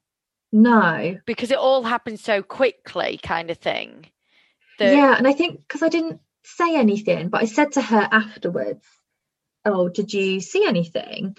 No. 0.51 1.17
Because 1.25 1.51
it 1.51 1.57
all 1.57 1.83
happened 1.83 2.19
so 2.19 2.41
quickly, 2.43 3.19
kind 3.23 3.49
of 3.49 3.57
thing. 3.57 4.07
that- 4.79 4.93
Yeah. 4.93 5.15
And 5.17 5.27
I 5.27 5.31
think 5.33 5.59
because 5.59 5.81
I 5.81 5.89
didn't 5.89 6.19
say 6.43 6.75
anything, 6.75 7.29
but 7.29 7.41
I 7.41 7.45
said 7.45 7.71
to 7.73 7.81
her 7.81 8.07
afterwards, 8.11 8.85
oh, 9.63 9.87
did 9.87 10.13
you 10.13 10.41
see 10.41 10.65
anything? 10.65 11.37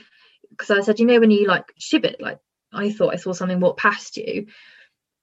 Because 0.60 0.78
I 0.78 0.82
said, 0.82 1.00
you 1.00 1.06
know, 1.06 1.18
when 1.20 1.30
you 1.30 1.46
like 1.46 1.72
shivered, 1.78 2.16
like 2.20 2.38
I 2.70 2.92
thought 2.92 3.14
I 3.14 3.16
saw 3.16 3.32
something 3.32 3.60
walk 3.60 3.78
past 3.78 4.18
you. 4.18 4.46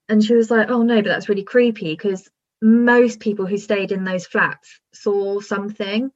And 0.10 0.24
she 0.24 0.34
was 0.34 0.50
like, 0.50 0.70
oh, 0.72 0.82
no, 0.82 0.96
but 0.96 1.10
that's 1.10 1.30
really 1.30 1.44
creepy 1.44 1.94
because 1.94 2.28
most 2.62 3.20
people 3.20 3.46
who 3.46 3.58
stayed 3.58 3.92
in 3.92 4.04
those 4.04 4.26
flats 4.26 4.80
saw 4.94 5.40
something 5.40 6.10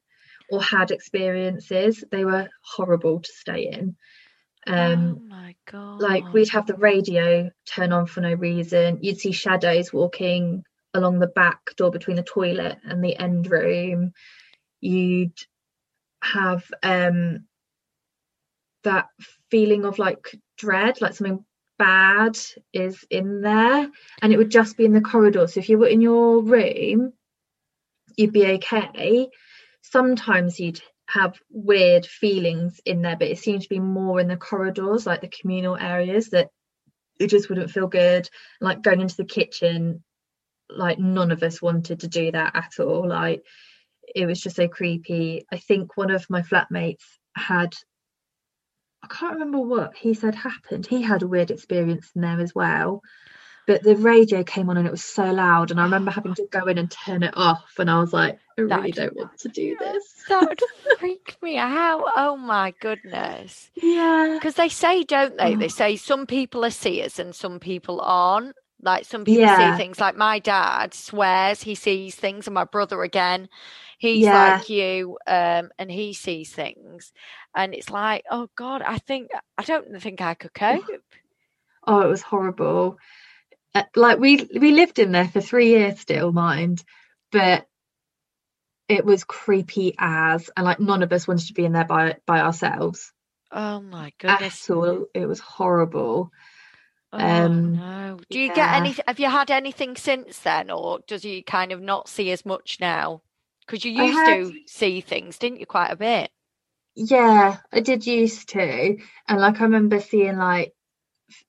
or 0.50 0.60
had 0.60 0.90
experiences. 0.90 2.02
They 2.10 2.24
were 2.24 2.48
horrible 2.62 3.20
to 3.20 3.30
stay 3.32 3.68
in. 3.72 3.96
Um, 4.66 5.18
oh 5.20 5.28
my 5.28 5.54
God. 5.70 6.00
like 6.00 6.32
we'd 6.32 6.50
have 6.50 6.66
the 6.66 6.74
radio 6.74 7.50
turn 7.66 7.92
on 7.92 8.06
for 8.06 8.20
no 8.20 8.32
reason 8.32 9.00
you'd 9.02 9.18
see 9.18 9.32
shadows 9.32 9.92
walking 9.92 10.62
along 10.94 11.18
the 11.18 11.26
back 11.26 11.74
door 11.76 11.90
between 11.90 12.14
the 12.14 12.22
toilet 12.22 12.78
and 12.84 13.02
the 13.02 13.16
end 13.16 13.50
room 13.50 14.12
you'd 14.80 15.36
have 16.22 16.64
um 16.84 17.44
that 18.84 19.08
feeling 19.50 19.84
of 19.84 19.98
like 19.98 20.34
dread, 20.58 21.00
like 21.00 21.14
something 21.14 21.44
bad 21.78 22.38
is 22.72 23.04
in 23.10 23.40
there, 23.42 23.88
and 24.20 24.32
it 24.32 24.36
would 24.36 24.50
just 24.50 24.76
be 24.76 24.84
in 24.84 24.92
the 24.92 25.00
corridor. 25.00 25.46
So 25.46 25.60
if 25.60 25.68
you 25.68 25.78
were 25.78 25.88
in 25.88 26.00
your 26.00 26.42
room, 26.42 27.12
you'd 28.16 28.32
be 28.32 28.46
okay. 28.46 29.28
Sometimes 29.82 30.60
you'd 30.60 30.80
have 31.08 31.38
weird 31.50 32.06
feelings 32.06 32.80
in 32.84 33.02
there, 33.02 33.16
but 33.16 33.28
it 33.28 33.38
seemed 33.38 33.62
to 33.62 33.68
be 33.68 33.80
more 33.80 34.20
in 34.20 34.28
the 34.28 34.36
corridors, 34.36 35.06
like 35.06 35.20
the 35.20 35.28
communal 35.28 35.76
areas, 35.76 36.30
that 36.30 36.48
it 37.18 37.28
just 37.28 37.48
wouldn't 37.48 37.70
feel 37.70 37.88
good. 37.88 38.28
Like 38.60 38.82
going 38.82 39.00
into 39.00 39.16
the 39.16 39.24
kitchen, 39.24 40.02
like 40.70 40.98
none 40.98 41.30
of 41.30 41.42
us 41.42 41.60
wanted 41.60 42.00
to 42.00 42.08
do 42.08 42.30
that 42.32 42.54
at 42.54 42.80
all. 42.80 43.06
Like 43.06 43.42
it 44.14 44.26
was 44.26 44.40
just 44.40 44.56
so 44.56 44.68
creepy. 44.68 45.44
I 45.52 45.58
think 45.58 45.96
one 45.96 46.10
of 46.10 46.28
my 46.30 46.42
flatmates 46.42 47.04
had 47.36 47.74
I 49.02 49.06
can't 49.08 49.34
remember 49.34 49.58
what 49.58 49.96
he 49.96 50.14
said 50.14 50.34
happened. 50.34 50.86
He 50.86 51.02
had 51.02 51.22
a 51.22 51.26
weird 51.28 51.50
experience 51.50 52.10
in 52.14 52.22
there 52.22 52.40
as 52.40 52.54
well. 52.54 53.02
But 53.66 53.82
the 53.82 53.96
radio 53.96 54.42
came 54.44 54.70
on 54.70 54.76
and 54.76 54.86
it 54.86 54.90
was 54.90 55.04
so 55.04 55.30
loud, 55.32 55.70
and 55.70 55.80
I 55.80 55.84
remember 55.84 56.10
oh, 56.10 56.14
having 56.14 56.34
to 56.34 56.46
go 56.50 56.66
in 56.66 56.78
and 56.78 56.90
turn 56.90 57.22
it 57.22 57.36
off. 57.36 57.74
And 57.78 57.90
I 57.90 58.00
was 58.00 58.12
like, 58.12 58.38
I 58.58 58.62
really 58.62 58.92
don't 58.92 59.16
want 59.16 59.38
to 59.40 59.48
do 59.48 59.76
this. 59.78 60.24
That 60.28 60.48
would 60.48 60.60
freak 60.98 61.36
me 61.42 61.58
out. 61.58 62.08
Oh 62.16 62.36
my 62.36 62.72
goodness. 62.80 63.70
Yeah. 63.76 64.38
Because 64.38 64.54
they 64.56 64.68
say, 64.68 65.04
don't 65.04 65.36
they? 65.36 65.54
They 65.56 65.66
Oh. 65.66 65.68
say 65.68 65.96
some 65.96 66.26
people 66.26 66.64
are 66.64 66.70
seers 66.70 67.18
and 67.18 67.34
some 67.34 67.60
people 67.60 68.00
aren't. 68.00 68.56
Like 68.82 69.04
some 69.04 69.24
people 69.24 69.34
Yeah. 69.40 69.56
see 69.56 69.72
things. 69.72 70.00
Like 70.00 70.16
my 70.16 70.38
dad 70.40 70.94
swears 70.94 71.62
he 71.62 71.74
sees 71.76 72.16
things, 72.16 72.46
and 72.48 72.54
my 72.54 72.64
brother 72.64 73.02
again, 73.02 73.48
he's 74.02 74.24
Yeah. 74.24 74.32
like 74.32 74.68
you, 74.68 75.18
um, 75.28 75.70
and 75.78 75.90
he 75.90 76.12
sees 76.12 76.52
things, 76.52 77.12
and 77.54 77.74
it's 77.74 77.90
like, 77.90 78.24
oh 78.30 78.48
God, 78.56 78.82
I 78.82 78.98
think 78.98 79.30
I 79.58 79.62
don't 79.64 80.00
think 80.02 80.20
I 80.20 80.34
could 80.34 80.54
cope. 80.54 80.84
Oh, 81.86 82.00
it 82.02 82.08
was 82.08 82.22
horrible. 82.22 82.98
Uh, 83.74 83.84
like 83.96 84.18
we 84.18 84.48
we 84.58 84.72
lived 84.72 84.98
in 84.98 85.12
there 85.12 85.28
for 85.28 85.40
three 85.40 85.70
years 85.70 86.00
still, 86.00 86.32
mind, 86.32 86.84
but 87.32 87.66
it 88.88 89.04
was 89.04 89.24
creepy 89.24 89.94
as, 89.98 90.50
and 90.56 90.64
like 90.66 90.80
none 90.80 91.02
of 91.02 91.12
us 91.12 91.28
wanted 91.28 91.48
to 91.48 91.54
be 91.54 91.64
in 91.64 91.72
there 91.72 91.84
by 91.84 92.16
by 92.26 92.40
ourselves 92.40 93.12
Oh 93.52 93.80
my 93.80 94.12
goodness. 94.18 94.68
at 94.68 94.70
all. 94.70 95.06
It 95.14 95.26
was 95.26 95.40
horrible. 95.40 96.30
Oh 97.12 97.48
Um, 97.48 97.74
no. 97.74 98.20
Do 98.30 98.40
you 98.40 98.50
get 98.50 98.72
any? 98.72 98.96
Have 99.06 99.20
you 99.20 99.30
had 99.30 99.50
anything 99.50 99.96
since 99.96 100.38
then, 100.40 100.70
or 100.70 101.00
does 101.06 101.24
you 101.24 101.42
kind 101.44 101.72
of 101.72 101.80
not 101.80 102.08
see 102.08 102.30
as 102.32 102.44
much 102.46 102.78
now? 102.80 103.22
Because 103.66 103.84
you 103.84 103.92
used 103.92 104.26
had- 104.26 104.44
to 104.44 104.54
see 104.66 105.00
things, 105.00 105.38
didn't 105.38 105.60
you, 105.60 105.66
quite 105.66 105.90
a 105.90 105.96
bit? 105.96 106.30
Yeah, 106.94 107.58
I 107.72 107.80
did 107.80 108.06
used 108.06 108.50
to, 108.50 108.98
and 109.28 109.40
like 109.40 109.60
I 109.60 109.64
remember 109.64 110.00
seeing 110.00 110.36
like 110.36 110.74
f- 111.30 111.44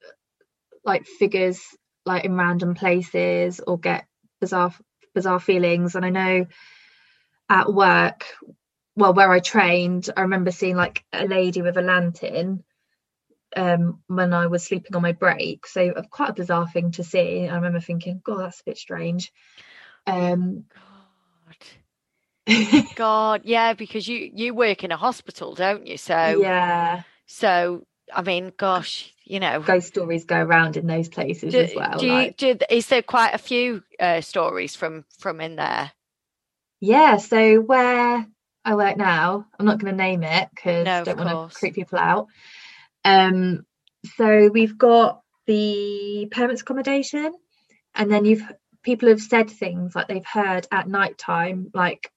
like 0.86 1.05
figures 1.05 1.62
like 2.05 2.25
in 2.25 2.36
random 2.36 2.75
places 2.75 3.60
or 3.65 3.77
get 3.79 4.05
bizarre 4.41 4.74
bizarre 5.15 5.39
feelings. 5.41 5.96
And 5.96 6.05
I 6.05 6.10
know 6.10 6.48
at 7.50 7.74
work, 7.74 8.25
well, 8.96 9.13
where 9.13 9.32
I 9.32 9.39
trained, 9.39 10.10
I 10.17 10.22
remember 10.22 10.51
seeing 10.51 10.75
like 10.77 11.03
a 11.13 11.25
lady 11.25 11.62
with 11.62 11.77
a 11.77 11.82
lantern 11.82 12.63
um 13.55 14.01
when 14.08 14.34
I 14.34 14.48
was 14.48 14.63
sleeping 14.63 14.96
on 14.96 15.01
my 15.03 15.13
break. 15.13 15.67
So 15.67 15.89
uh, 15.91 16.03
quite 16.10 16.32
a 16.32 16.34
bizarre 16.34 16.70
thing 16.70 16.91
to 16.93 17.03
see. 17.03 17.48
I 17.48 17.55
remember 17.55 17.79
thinking, 17.82 18.22
God, 18.24 18.39
that's 18.41 18.62
a 18.62 18.65
bit 18.65 18.77
strange. 18.77 19.32
Um 20.08 20.65
God, 20.75 21.58
God, 22.96 23.42
yeah, 23.46 23.74
because 23.74 24.08
you 24.08 24.30
you 24.34 24.54
work 24.54 24.84
in 24.84 24.92
a 24.92 24.98
hospital, 24.98 25.56
don't 25.56 25.88
you? 25.88 25.98
So, 25.98 26.42
yeah, 26.42 27.04
so 27.26 27.86
I 28.14 28.22
mean, 28.22 28.52
gosh, 28.58 29.14
you 29.24 29.40
know, 29.40 29.62
ghost 29.62 29.88
stories 29.88 30.26
go 30.26 30.38
around 30.38 30.78
in 30.78 30.88
those 30.88 31.08
places 31.10 31.54
do, 31.54 31.60
as 31.60 31.76
well. 31.76 31.98
do 31.98 32.06
you, 32.06 32.14
like- 32.14 32.38
do, 32.38 32.58
is 32.70 32.88
there 32.88 33.02
quite 33.02 33.34
a 33.34 33.38
few 33.38 33.84
uh, 34.00 34.22
stories 34.22 34.76
from 34.76 35.06
from 35.20 35.40
in 35.42 35.56
there? 35.56 35.92
Yeah, 36.80 37.17
so 37.17 37.62
where 37.62 38.28
I 38.65 38.76
work 38.76 38.98
now, 38.98 39.46
I'm 39.58 39.65
not 39.65 39.80
going 39.80 39.94
to 39.96 39.98
name 39.98 40.24
it 40.24 40.50
because 40.54 40.86
No, 40.86 41.02
I 41.02 41.04
don't 41.04 41.17
want 41.17 41.52
to 41.52 41.58
creep 41.58 41.76
people 41.76 41.98
out. 41.98 42.28
Um, 43.06 43.65
so 44.17 44.50
we've 44.50 44.78
got 44.78 45.22
the 45.48 46.28
parents' 46.30 46.62
accommodation, 46.62 47.34
and 47.96 48.12
then 48.12 48.26
you've 48.26 48.44
people 48.82 49.08
have 49.08 49.22
said 49.22 49.50
things 49.50 49.96
like 49.96 50.10
they've 50.10 50.26
heard 50.26 50.67
at 50.72 50.89
night 50.89 51.17
time, 51.17 51.72
like 51.74 52.12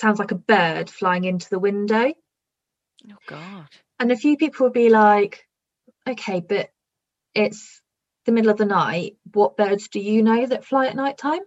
sounds 0.00 0.18
like 0.18 0.30
a 0.32 0.36
bird 0.36 0.90
flying 0.90 1.24
into 1.24 1.48
the 1.50 1.58
window, 1.58 2.12
Oh 3.10 3.16
God, 3.26 3.68
and 3.98 4.10
a 4.12 4.16
few 4.16 4.36
people 4.36 4.66
would 4.66 4.72
be 4.72 4.88
like, 4.90 5.46
"Okay, 6.08 6.40
but 6.40 6.70
it's 7.34 7.80
the 8.24 8.32
middle 8.32 8.50
of 8.50 8.56
the 8.58 8.64
night. 8.64 9.16
What 9.32 9.56
birds 9.56 9.88
do 9.88 10.00
you 10.00 10.22
know 10.22 10.46
that 10.46 10.64
fly 10.64 10.86
at 10.86 10.96
night 10.96 11.18
time?" 11.18 11.42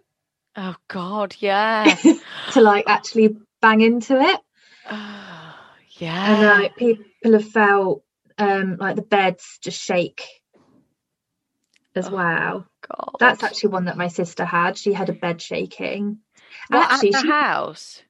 oh 0.55 0.75
God, 0.87 1.35
yeah, 1.39 1.95
to 2.53 2.61
like 2.61 2.85
actually 2.87 3.37
bang 3.61 3.81
into 3.81 4.19
it. 4.19 4.39
oh, 4.89 5.55
and 6.05 6.41
yeah. 6.41 6.57
like 6.59 6.75
people 6.77 7.05
have 7.33 7.49
felt 7.49 8.03
um 8.37 8.77
like 8.79 8.95
the 8.95 9.01
beds 9.01 9.59
just 9.61 9.81
shake 9.81 10.23
as 11.95 12.07
Oh, 12.07 12.11
well 12.15 12.65
God, 12.87 13.15
that's 13.19 13.43
actually 13.43 13.71
one 13.71 13.85
that 13.85 13.97
my 13.97 14.07
sister 14.07 14.45
had 14.45 14.77
she 14.77 14.93
had 14.93 15.09
a 15.09 15.13
bed 15.13 15.41
shaking 15.41 16.19
what 16.69 16.89
actually 16.91 17.09
at 17.09 17.13
the 17.13 17.21
she- 17.21 17.27
house. 17.27 18.01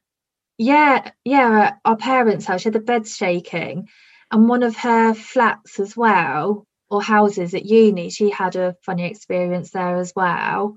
Yeah 0.60 1.12
yeah 1.24 1.74
our 1.84 1.96
parents 1.96 2.46
house 2.46 2.62
she 2.62 2.66
had 2.66 2.74
the 2.74 2.80
bed 2.80 3.08
shaking. 3.08 3.88
And 4.32 4.48
one 4.48 4.64
of 4.64 4.76
her 4.78 5.14
flats 5.14 5.80
as 5.80 5.96
well 5.96 6.66
or 6.90 7.02
houses 7.02 7.54
at 7.54 7.66
uni 7.66 8.10
she 8.10 8.30
had 8.30 8.56
a 8.56 8.76
funny 8.84 9.06
experience 9.06 9.72
there 9.72 9.96
as 9.98 10.12
well 10.16 10.76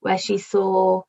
where 0.00 0.18
she 0.18 0.38
saw 0.38 1.02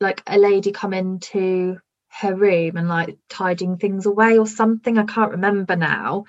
like 0.00 0.22
a 0.26 0.38
lady 0.38 0.72
come 0.72 0.94
into 0.94 1.78
her 2.10 2.34
room 2.34 2.76
and 2.78 2.88
like 2.88 3.18
tidying 3.30 3.78
things 3.78 4.06
away 4.06 4.38
or 4.38 4.46
something 4.46 4.98
i 4.98 5.04
can't 5.04 5.32
remember 5.32 5.76
now. 5.76 6.24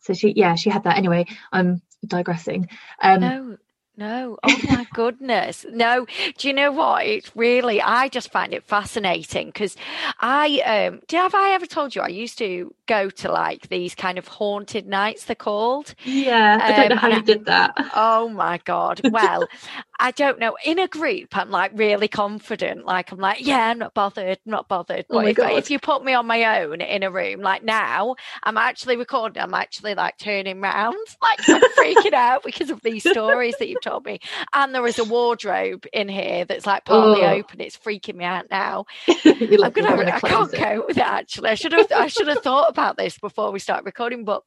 So 0.00 0.14
she 0.14 0.34
yeah 0.36 0.56
she 0.56 0.70
had 0.70 0.84
that. 0.84 0.98
Anyway 0.98 1.26
i'm 1.52 1.82
digressing. 2.06 2.68
Um 3.02 3.20
No, 3.20 3.58
no. 3.98 4.38
Oh 4.44 4.60
my 4.62 4.86
goodness. 4.94 5.66
No. 5.70 6.06
Do 6.38 6.48
you 6.48 6.54
know 6.54 6.72
what? 6.72 7.04
It's 7.06 7.34
really, 7.36 7.82
I 7.82 8.08
just 8.08 8.30
find 8.32 8.54
it 8.54 8.64
fascinating 8.64 9.48
because 9.48 9.76
I, 10.20 10.60
um, 10.92 11.00
do 11.08 11.16
have 11.16 11.34
I 11.34 11.50
ever 11.52 11.66
told 11.66 11.94
you 11.96 12.02
I 12.02 12.08
used 12.08 12.38
to 12.38 12.74
go 12.86 13.10
to 13.10 13.32
like 13.32 13.68
these 13.68 13.94
kind 13.94 14.16
of 14.18 14.28
haunted 14.28 14.86
nights, 14.86 15.24
they're 15.26 15.36
called? 15.36 15.94
yeah 16.04 16.60
i 16.62 16.72
don't 16.72 16.88
know 16.90 16.94
Um, 16.94 16.98
how 16.98 17.08
you 17.08 17.20
I- 17.20 17.22
did 17.22 17.44
that 17.46 17.74
Oh 17.94 18.28
my 18.28 18.58
God. 18.64 19.00
Well, 19.04 19.48
I 19.98 20.12
don't 20.12 20.38
know. 20.38 20.56
In 20.64 20.78
a 20.78 20.88
group, 20.88 21.36
I'm 21.36 21.50
like 21.50 21.72
really 21.74 22.08
confident. 22.08 22.84
Like, 22.86 23.12
I'm 23.12 23.18
like, 23.18 23.46
yeah, 23.46 23.68
I'm 23.70 23.78
not 23.78 23.94
bothered, 23.94 24.38
I'm 24.46 24.50
not 24.52 24.68
bothered. 24.68 25.06
Oh 25.10 25.20
But 25.20 25.20
my 25.20 25.30
if, 25.30 25.38
if 25.44 25.70
you 25.70 25.78
put 25.78 26.04
me 26.04 26.14
on 26.14 26.26
my 26.26 26.60
own 26.62 26.80
in 26.82 27.02
a 27.02 27.10
room, 27.10 27.40
like 27.42 27.64
now, 27.64 28.16
I'm 28.42 28.56
actually 28.58 28.96
recording, 28.96 29.42
I'm 29.42 29.54
actually 29.54 29.94
like 29.94 30.18
turning 30.18 30.60
round, 30.60 30.96
like 31.22 31.40
I'm 31.52 31.64
freaking 31.78 32.14
out 32.14 32.44
because 32.44 32.70
of 32.70 32.82
these 32.82 33.04
stories 33.04 33.56
that 33.58 33.68
you've 33.68 33.80
told 33.80 34.04
me. 34.06 34.20
And 34.54 34.74
there 34.74 34.86
is 34.86 34.98
a 34.98 35.04
wardrobe 35.04 35.86
in 35.92 36.08
here 36.08 36.44
that's 36.44 36.66
like 36.66 36.84
partly 36.84 37.24
Oh. 37.24 37.24
open. 37.24 37.60
It's 37.60 37.78
freaking 37.78 38.16
me 38.16 38.24
out 38.24 38.46
now. 38.50 38.86
I'm 39.62 39.72
gonna. 39.72 39.96
"We're 39.96 40.02
in 40.02 40.08
a 40.08 40.12
I 40.12 40.20
can't 40.20 40.52
closet." 40.52 40.54
cope 40.54 40.88
with 40.88 40.98
it. 40.98 41.02
Actually, 41.04 41.50
I 41.50 41.54
should 41.54 41.72
have. 41.72 41.86
I 41.92 42.08
should 42.08 42.28
have 42.28 42.40
thought 42.40 42.70
about 42.70 42.96
this 42.98 43.18
before 43.18 43.52
we 43.52 43.58
start 43.58 43.84
recording. 43.84 44.24
But 44.24 44.42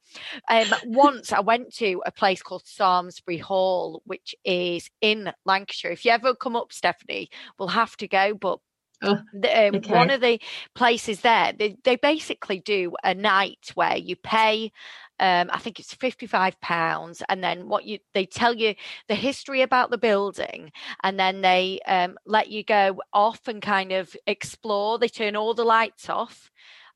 um, 0.50 0.74
once 0.84 1.32
I 1.32 1.40
went 1.40 1.74
to 1.76 2.02
a 2.06 2.12
place 2.12 2.42
called 2.42 2.64
Samlesbury 2.64 3.40
Hall, 3.40 4.02
which 4.06 4.34
is 4.44 4.90
in 5.00 5.32
Lancashire. 5.44 5.92
If 5.92 6.04
you 6.04 6.10
ever 6.12 6.34
come 6.34 6.56
up, 6.56 6.72
Stephanie, 6.72 7.30
we'll 7.58 7.68
have 7.68 7.96
to 7.98 8.08
go. 8.08 8.34
But 8.34 8.58
Oh, 9.04 9.18
um, 9.34 9.82
one 9.88 10.10
of 10.10 10.20
the 10.20 10.40
places 10.76 11.22
there, 11.22 11.52
they, 11.58 11.76
they 11.82 11.96
basically 11.96 12.60
do 12.60 12.94
a 13.02 13.14
night 13.14 13.70
where 13.74 13.96
you 13.96 14.14
pay. 14.14 14.70
Um, 15.18 15.50
I 15.52 15.58
think 15.58 15.80
it's 15.80 15.94
fifty-five 15.94 16.60
pounds, 16.60 17.22
and 17.28 17.42
then 17.42 17.68
what 17.68 17.84
you 17.84 17.98
they 18.14 18.26
tell 18.26 18.54
you 18.54 18.74
the 19.08 19.14
history 19.14 19.62
about 19.62 19.90
the 19.90 19.98
building, 19.98 20.70
and 21.02 21.18
then 21.18 21.40
they 21.40 21.80
um, 21.86 22.16
let 22.26 22.48
you 22.48 22.64
go 22.64 23.00
off 23.12 23.48
and 23.48 23.60
kind 23.60 23.92
of 23.92 24.16
explore. 24.26 24.98
They 24.98 25.08
turn 25.08 25.36
all 25.36 25.54
the 25.54 25.64
lights 25.64 26.08
off. 26.08 26.50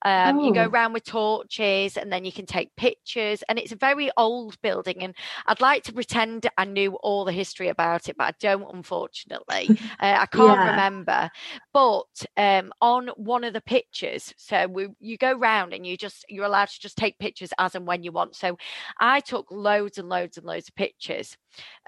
Um, 0.05 0.39
You 0.41 0.53
go 0.53 0.67
Oh. 0.67 0.69
around 0.69 0.93
with 0.93 1.05
torches, 1.05 1.97
and 1.97 2.13
then 2.13 2.25
you 2.25 2.33
can 2.33 2.47
take 2.47 2.75
pictures. 2.77 3.43
And 3.49 3.59
it's 3.59 3.73
a 3.73 3.77
very 3.77 4.11
old 4.17 4.61
building, 4.63 5.03
and 5.03 5.15
I'd 5.47 5.61
like 5.61 5.83
to 5.85 5.93
pretend 5.93 6.49
I 6.59 6.65
knew 6.65 6.95
all 7.03 7.25
the 7.25 7.33
history 7.33 7.69
about 7.69 8.09
it, 8.09 8.17
but 8.17 8.25
I 8.25 8.33
don't, 8.41 8.75
unfortunately. 8.75 9.73
uh, 10.01 10.17
I 10.21 10.27
can't 10.27 10.61
Yeah. 10.61 10.63
remember. 10.63 11.31
But 11.73 12.25
um, 12.37 12.73
on 12.81 13.09
one 13.17 13.45
of 13.45 13.53
the 13.53 13.61
pictures, 13.61 14.33
so 14.37 14.67
we, 14.67 14.89
you 15.01 15.17
go 15.19 15.33
round 15.33 15.73
and 15.73 15.87
you 15.87 15.97
just 15.97 16.25
you're 16.29 16.45
allowed 16.45 16.69
to 16.69 16.81
just 16.81 16.97
take 16.97 17.19
pictures 17.19 17.51
as 17.59 17.75
and 17.75 17.87
when 17.87 18.03
you 18.03 18.13
want. 18.13 18.37
So 18.37 18.57
I 18.99 19.21
took 19.21 19.47
loads 19.51 19.99
and 19.99 20.09
loads 20.09 20.37
and 20.37 20.47
loads 20.47 20.69
of 20.69 20.75
pictures. 20.75 21.37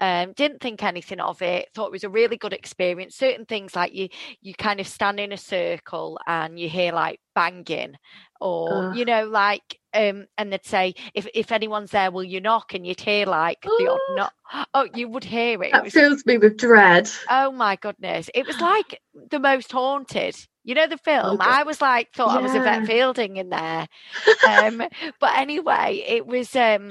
Um, 0.01 0.33
didn't 0.33 0.61
think 0.61 0.83
anything 0.83 1.21
of 1.21 1.43
it. 1.43 1.69
Thought 1.75 1.89
it 1.89 1.93
was 1.93 2.05
a 2.05 2.09
really 2.09 2.37
good 2.37 2.53
experience. 2.53 3.17
Certain 3.17 3.47
things 3.47 3.75
like 3.77 3.95
you 3.95 4.09
you 4.41 4.55
kind 4.55 4.81
of 4.81 4.87
stand 4.87 5.21
in 5.21 5.33
a 5.33 5.37
circle 5.37 6.19
and 6.27 6.59
you 6.59 6.69
hear 6.69 6.93
like 6.93 7.21
banging, 7.35 7.95
or 8.41 8.93
you 8.95 9.05
know 9.05 9.27
like 9.27 9.79
um, 9.95 10.27
and 10.37 10.53
they'd 10.53 10.65
say 10.65 10.95
if 11.15 11.27
if 11.35 11.51
anyone's 11.53 11.91
there, 11.91 12.11
will 12.11 12.25
you 12.25 12.41
knock? 12.41 12.75
And 12.75 12.87
you'd 12.87 13.01
hear 13.01 13.27
like 13.27 13.63
the 13.63 13.89
odd 13.89 14.01
knock. 14.09 14.35
Oh, 14.75 14.89
you 14.95 15.09
would 15.09 15.25
hear 15.25 15.63
it. 15.63 15.73
That 15.73 15.85
it 15.85 15.85
was, 15.85 15.93
fills 15.93 16.25
me 16.27 16.39
with 16.39 16.57
dread. 16.57 17.11
Oh 17.29 17.51
my 17.53 17.77
goodness! 17.77 18.31
It 18.35 18.47
was 18.47 18.61
like 18.61 19.01
the 19.31 19.41
most 19.41 19.73
haunted. 19.73 20.37
You 20.65 20.75
know 20.75 20.87
the 20.87 20.99
film. 20.99 21.39
God. 21.39 21.49
I 21.49 21.63
was 21.65 21.81
like 21.81 22.13
thought 22.15 22.37
I 22.37 22.41
was 22.41 22.55
a 22.55 22.59
Yeah. 22.59 22.61
Yvette 22.61 22.87
Fielding 22.87 23.37
in 23.37 23.49
there. 23.51 23.89
Um, 24.47 24.83
but 25.21 25.37
anyway, 25.37 26.03
it 26.07 26.27
was 26.27 26.55
um, 26.57 26.91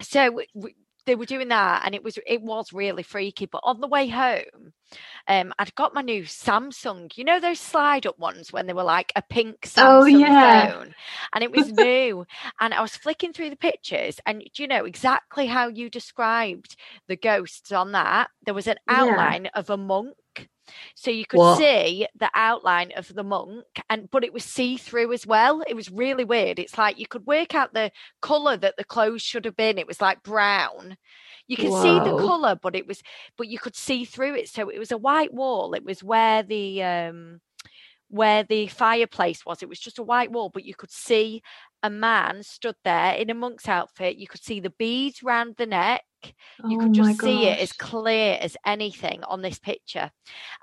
so 0.00 0.40
they 1.06 1.14
were 1.14 1.26
doing 1.26 1.48
that, 1.48 1.82
and 1.84 1.94
it 1.94 2.02
was 2.04 2.18
it 2.26 2.42
was 2.42 2.72
really 2.72 3.02
freaky. 3.02 3.46
But 3.46 3.62
on 3.64 3.80
the 3.80 3.88
way 3.88 4.08
home, 4.08 4.72
um, 5.28 5.52
I'd 5.58 5.74
got 5.74 5.94
my 5.94 6.02
new 6.02 6.24
Samsung. 6.24 7.16
You 7.16 7.24
know 7.24 7.40
those 7.40 7.60
slide 7.60 8.06
up 8.06 8.18
ones 8.18 8.52
when 8.52 8.66
they 8.66 8.72
were 8.74 8.82
like 8.84 9.12
a 9.16 9.22
pink 9.22 9.62
Samsung 9.62 9.96
Oh, 9.96 10.06
yeah. 10.06 10.32
phone, 10.32 10.94
and 11.34 11.44
it 11.44 11.52
was 11.52 11.68
new. 11.72 12.26
and 12.60 12.74
I 12.74 12.82
was 12.82 12.96
flicking 12.96 13.32
through 13.32 13.50
the 13.50 13.56
pictures, 13.56 14.20
and 14.26 14.40
do 14.54 14.62
you 14.62 14.68
know 14.68 14.84
exactly 14.84 15.46
how 15.46 15.68
you 15.68 15.90
described 15.90 16.76
the 17.08 17.16
ghosts 17.16 17.72
on 17.72 17.92
that? 17.92 18.30
There 18.44 18.54
was 18.54 18.66
an 18.66 18.78
Yeah. 18.86 19.34
outline 19.34 19.46
of 19.54 19.70
a 19.70 19.76
monk. 19.76 20.14
So 20.94 21.10
you 21.10 21.26
could 21.26 21.40
What? 21.40 21.58
see 21.58 22.06
the 22.14 22.30
outline 22.34 22.92
of 22.96 23.12
the 23.14 23.24
monk, 23.24 23.64
and 23.90 24.10
but 24.10 24.24
it 24.24 24.32
was 24.32 24.44
see 24.44 24.76
through 24.76 25.12
as 25.12 25.26
well. 25.26 25.62
It 25.68 25.74
was 25.74 25.90
really 25.90 26.24
weird. 26.24 26.58
It's 26.58 26.78
like 26.78 26.98
you 26.98 27.06
could 27.06 27.26
work 27.26 27.54
out 27.54 27.74
the 27.74 27.90
color 28.20 28.56
that 28.56 28.76
the 28.76 28.84
clothes 28.84 29.22
should 29.22 29.44
have 29.44 29.56
been. 29.56 29.78
It 29.78 29.86
was 29.86 30.00
like 30.00 30.22
brown. 30.22 30.96
You 31.48 31.56
could 31.56 31.72
see 31.72 32.00
the 32.00 32.12
color, 32.12 32.56
but 32.60 32.76
it 32.76 32.86
was 32.86 33.02
but 33.36 33.48
you 33.48 33.58
could 33.58 33.76
see 33.76 34.04
through 34.04 34.34
it. 34.36 34.48
So 34.48 34.68
it 34.68 34.78
was 34.78 34.92
a 34.92 34.98
white 34.98 35.32
wall. 35.34 35.74
It 35.74 35.84
was 35.84 36.02
where 36.02 36.42
the 36.42 36.82
um 36.82 37.40
where 38.08 38.44
the 38.44 38.66
fireplace 38.68 39.44
was. 39.46 39.62
It 39.62 39.68
was 39.68 39.80
just 39.80 39.98
a 39.98 40.02
white 40.02 40.30
wall, 40.30 40.50
but 40.50 40.64
you 40.64 40.74
could 40.74 40.90
see 40.92 41.42
a 41.82 41.90
man 41.90 42.42
stood 42.42 42.76
there 42.84 43.14
in 43.14 43.30
a 43.30 43.34
monk's 43.34 43.68
outfit. 43.68 44.16
You 44.18 44.26
could 44.28 44.42
see 44.42 44.60
the 44.60 44.70
beads 44.70 45.22
round 45.22 45.56
the 45.56 45.66
neck. 45.66 46.02
You 46.66 46.76
Oh 46.76 46.78
could 46.78 46.92
my 46.92 46.94
just 46.94 47.20
see 47.20 47.46
it 47.46 47.58
as 47.58 47.72
clear 47.72 48.38
as 48.40 48.56
anything 48.66 49.22
on 49.24 49.42
this 49.42 49.58
picture. 49.58 50.10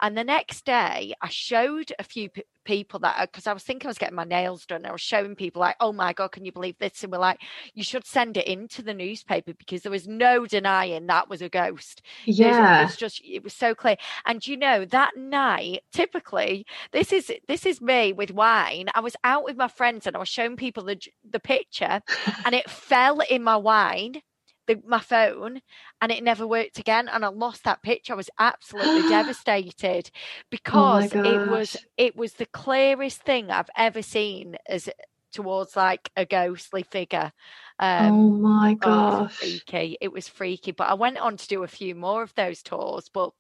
And 0.01 0.17
the 0.17 0.23
next 0.23 0.65
day, 0.65 1.13
I 1.21 1.29
showed 1.29 1.91
a 1.99 2.03
few 2.03 2.29
p- 2.29 2.43
people 2.65 2.99
that 3.01 3.31
because 3.31 3.47
I 3.47 3.53
was 3.53 3.63
thinking 3.63 3.87
I 3.87 3.91
was 3.91 3.97
getting 3.97 4.15
my 4.15 4.23
nails 4.23 4.65
done. 4.65 4.85
I 4.85 4.91
was 4.91 5.01
showing 5.01 5.35
people 5.35 5.59
like, 5.61 5.75
"Oh 5.79 5.91
my 5.93 6.13
god, 6.13 6.29
can 6.31 6.45
you 6.45 6.51
believe 6.51 6.77
this?" 6.79 7.03
And 7.03 7.11
we're 7.11 7.19
like, 7.19 7.39
"You 7.73 7.83
should 7.83 8.05
send 8.05 8.37
it 8.37 8.47
into 8.47 8.81
the 8.83 8.93
newspaper 8.93 9.53
because 9.53 9.81
there 9.83 9.91
was 9.91 10.07
no 10.07 10.45
denying 10.45 11.07
that 11.07 11.29
was 11.29 11.41
a 11.41 11.49
ghost." 11.49 12.01
Yeah, 12.25 12.65
It 12.77 12.77
was 12.77 12.95
just 12.95 13.21
it 13.25 13.43
was 13.43 13.53
so 13.53 13.75
clear. 13.75 13.97
And 14.25 14.45
you 14.47 14.57
know, 14.57 14.85
that 14.85 15.11
night, 15.17 15.81
typically, 15.93 16.65
this 16.91 17.11
is 17.13 17.31
this 17.47 17.65
is 17.65 17.81
me 17.81 18.13
with 18.13 18.31
wine. 18.31 18.87
I 18.95 18.99
was 19.01 19.15
out 19.23 19.43
with 19.45 19.57
my 19.57 19.67
friends 19.67 20.07
and 20.07 20.15
I 20.15 20.19
was 20.19 20.29
showing 20.29 20.55
people 20.57 20.83
the 20.83 20.99
the 21.29 21.39
picture 21.39 22.01
and 22.45 22.55
it 22.55 22.69
fell 22.69 23.19
in 23.21 23.43
my 23.43 23.57
wine, 23.57 24.21
the, 24.69 24.81
my 24.87 25.01
phone, 25.01 25.61
and 26.01 26.13
it 26.13 26.23
never 26.23 26.47
worked 26.47 26.79
again. 26.79 27.09
And 27.09 27.25
I 27.25 27.29
lost 27.29 27.65
that 27.65 27.83
picture. 27.83 28.13
I 28.13 28.17
was 28.17 28.31
absolutely 28.39 29.03
devastated 29.09 30.11
because 30.51 31.13
it 31.23 31.45
was 31.45 31.75
it 31.97 32.15
was 32.15 32.35
the 32.35 32.47
clearest 32.47 33.23
thing 33.23 33.51
I've 33.51 33.71
ever 33.77 34.03
seen 34.03 34.57
as 34.67 34.89
towards 35.33 35.75
like 35.77 36.11
a 36.17 36.25
ghostly 36.25 36.83
figure. 36.83 37.33
Um, 37.79 38.13
oh 38.13 38.37
my 38.37 38.77
Oh, 38.83 38.91
it 38.93 39.05
was 39.05 39.19
freaky. 39.39 39.97
It 40.01 40.11
was 40.13 40.27
freaky. 40.29 40.71
But 40.71 40.89
I 40.89 40.95
went 40.95 41.17
on 41.19 41.37
to 41.37 41.47
do 41.47 41.63
a 41.63 41.67
few 41.67 41.95
more 41.95 42.23
of 42.23 42.35
those 42.35 42.63
tours, 42.63 43.09
but 43.13 43.31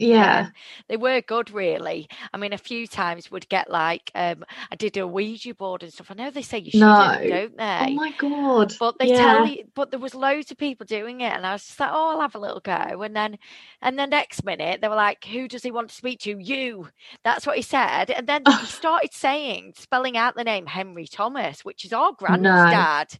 Yeah. 0.00 0.46
um, 0.46 0.52
they 0.88 0.96
were 0.96 1.20
good, 1.22 1.50
really. 1.50 2.08
I 2.32 2.38
mean, 2.38 2.52
a 2.52 2.58
few 2.58 2.86
times 2.86 3.30
would 3.30 3.48
get 3.48 3.70
like 3.70 4.10
um, 4.14 4.44
I 4.70 4.76
did 4.76 4.96
a 4.96 5.06
Ouija 5.06 5.54
board 5.54 5.82
and 5.82 5.92
stuff. 5.92 6.10
I 6.10 6.14
know 6.14 6.30
they 6.30 6.42
say 6.42 6.58
you 6.58 6.72
shouldn't, 6.72 7.24
No. 7.24 7.26
don't 7.26 7.56
they 7.56 7.64
Oh 7.80 7.88
my 7.90 8.12
god. 8.12 8.74
But 8.78 8.98
they 8.98 9.08
yeah. 9.08 9.12
tell 9.12 9.46
you, 9.46 9.64
but 9.74 9.90
there 9.90 10.00
was 10.00 10.14
loads 10.14 10.50
of 10.52 10.58
people 10.58 10.86
doing 10.86 11.20
it, 11.22 11.32
and 11.32 11.46
I 11.46 11.52
was 11.54 11.66
just 11.66 11.80
like, 11.80 11.90
"Oh, 11.92 12.10
I'll 12.12 12.20
have 12.20 12.34
a 12.36 12.38
little 12.40 12.60
go." 12.60 13.02
And 13.02 13.16
then, 13.16 13.38
and 13.82 13.98
the 13.98 14.06
next 14.06 14.44
minute, 14.44 14.80
they 14.80 14.88
were 14.88 14.96
like, 14.96 15.24
"Who 15.26 15.48
does 15.48 15.62
he 15.64 15.70
want 15.72 15.90
to 15.90 15.94
speak 15.96 16.20
to?" 16.20 16.38
You. 16.38 16.88
That's 17.24 17.46
what 17.46 17.56
he 17.56 17.62
said, 17.62 18.10
and 18.10 18.26
then 18.28 18.44
he 18.46 18.66
started 18.66 19.12
saying, 19.14 19.74
spelling 19.76 20.16
out 20.16 20.36
the 20.36 20.44
name 20.44 20.66
Henry 20.66 21.06
Thomas, 21.06 21.64
which 21.64 21.84
is 21.84 21.92
our 21.92 22.12
granddad. 22.12 23.18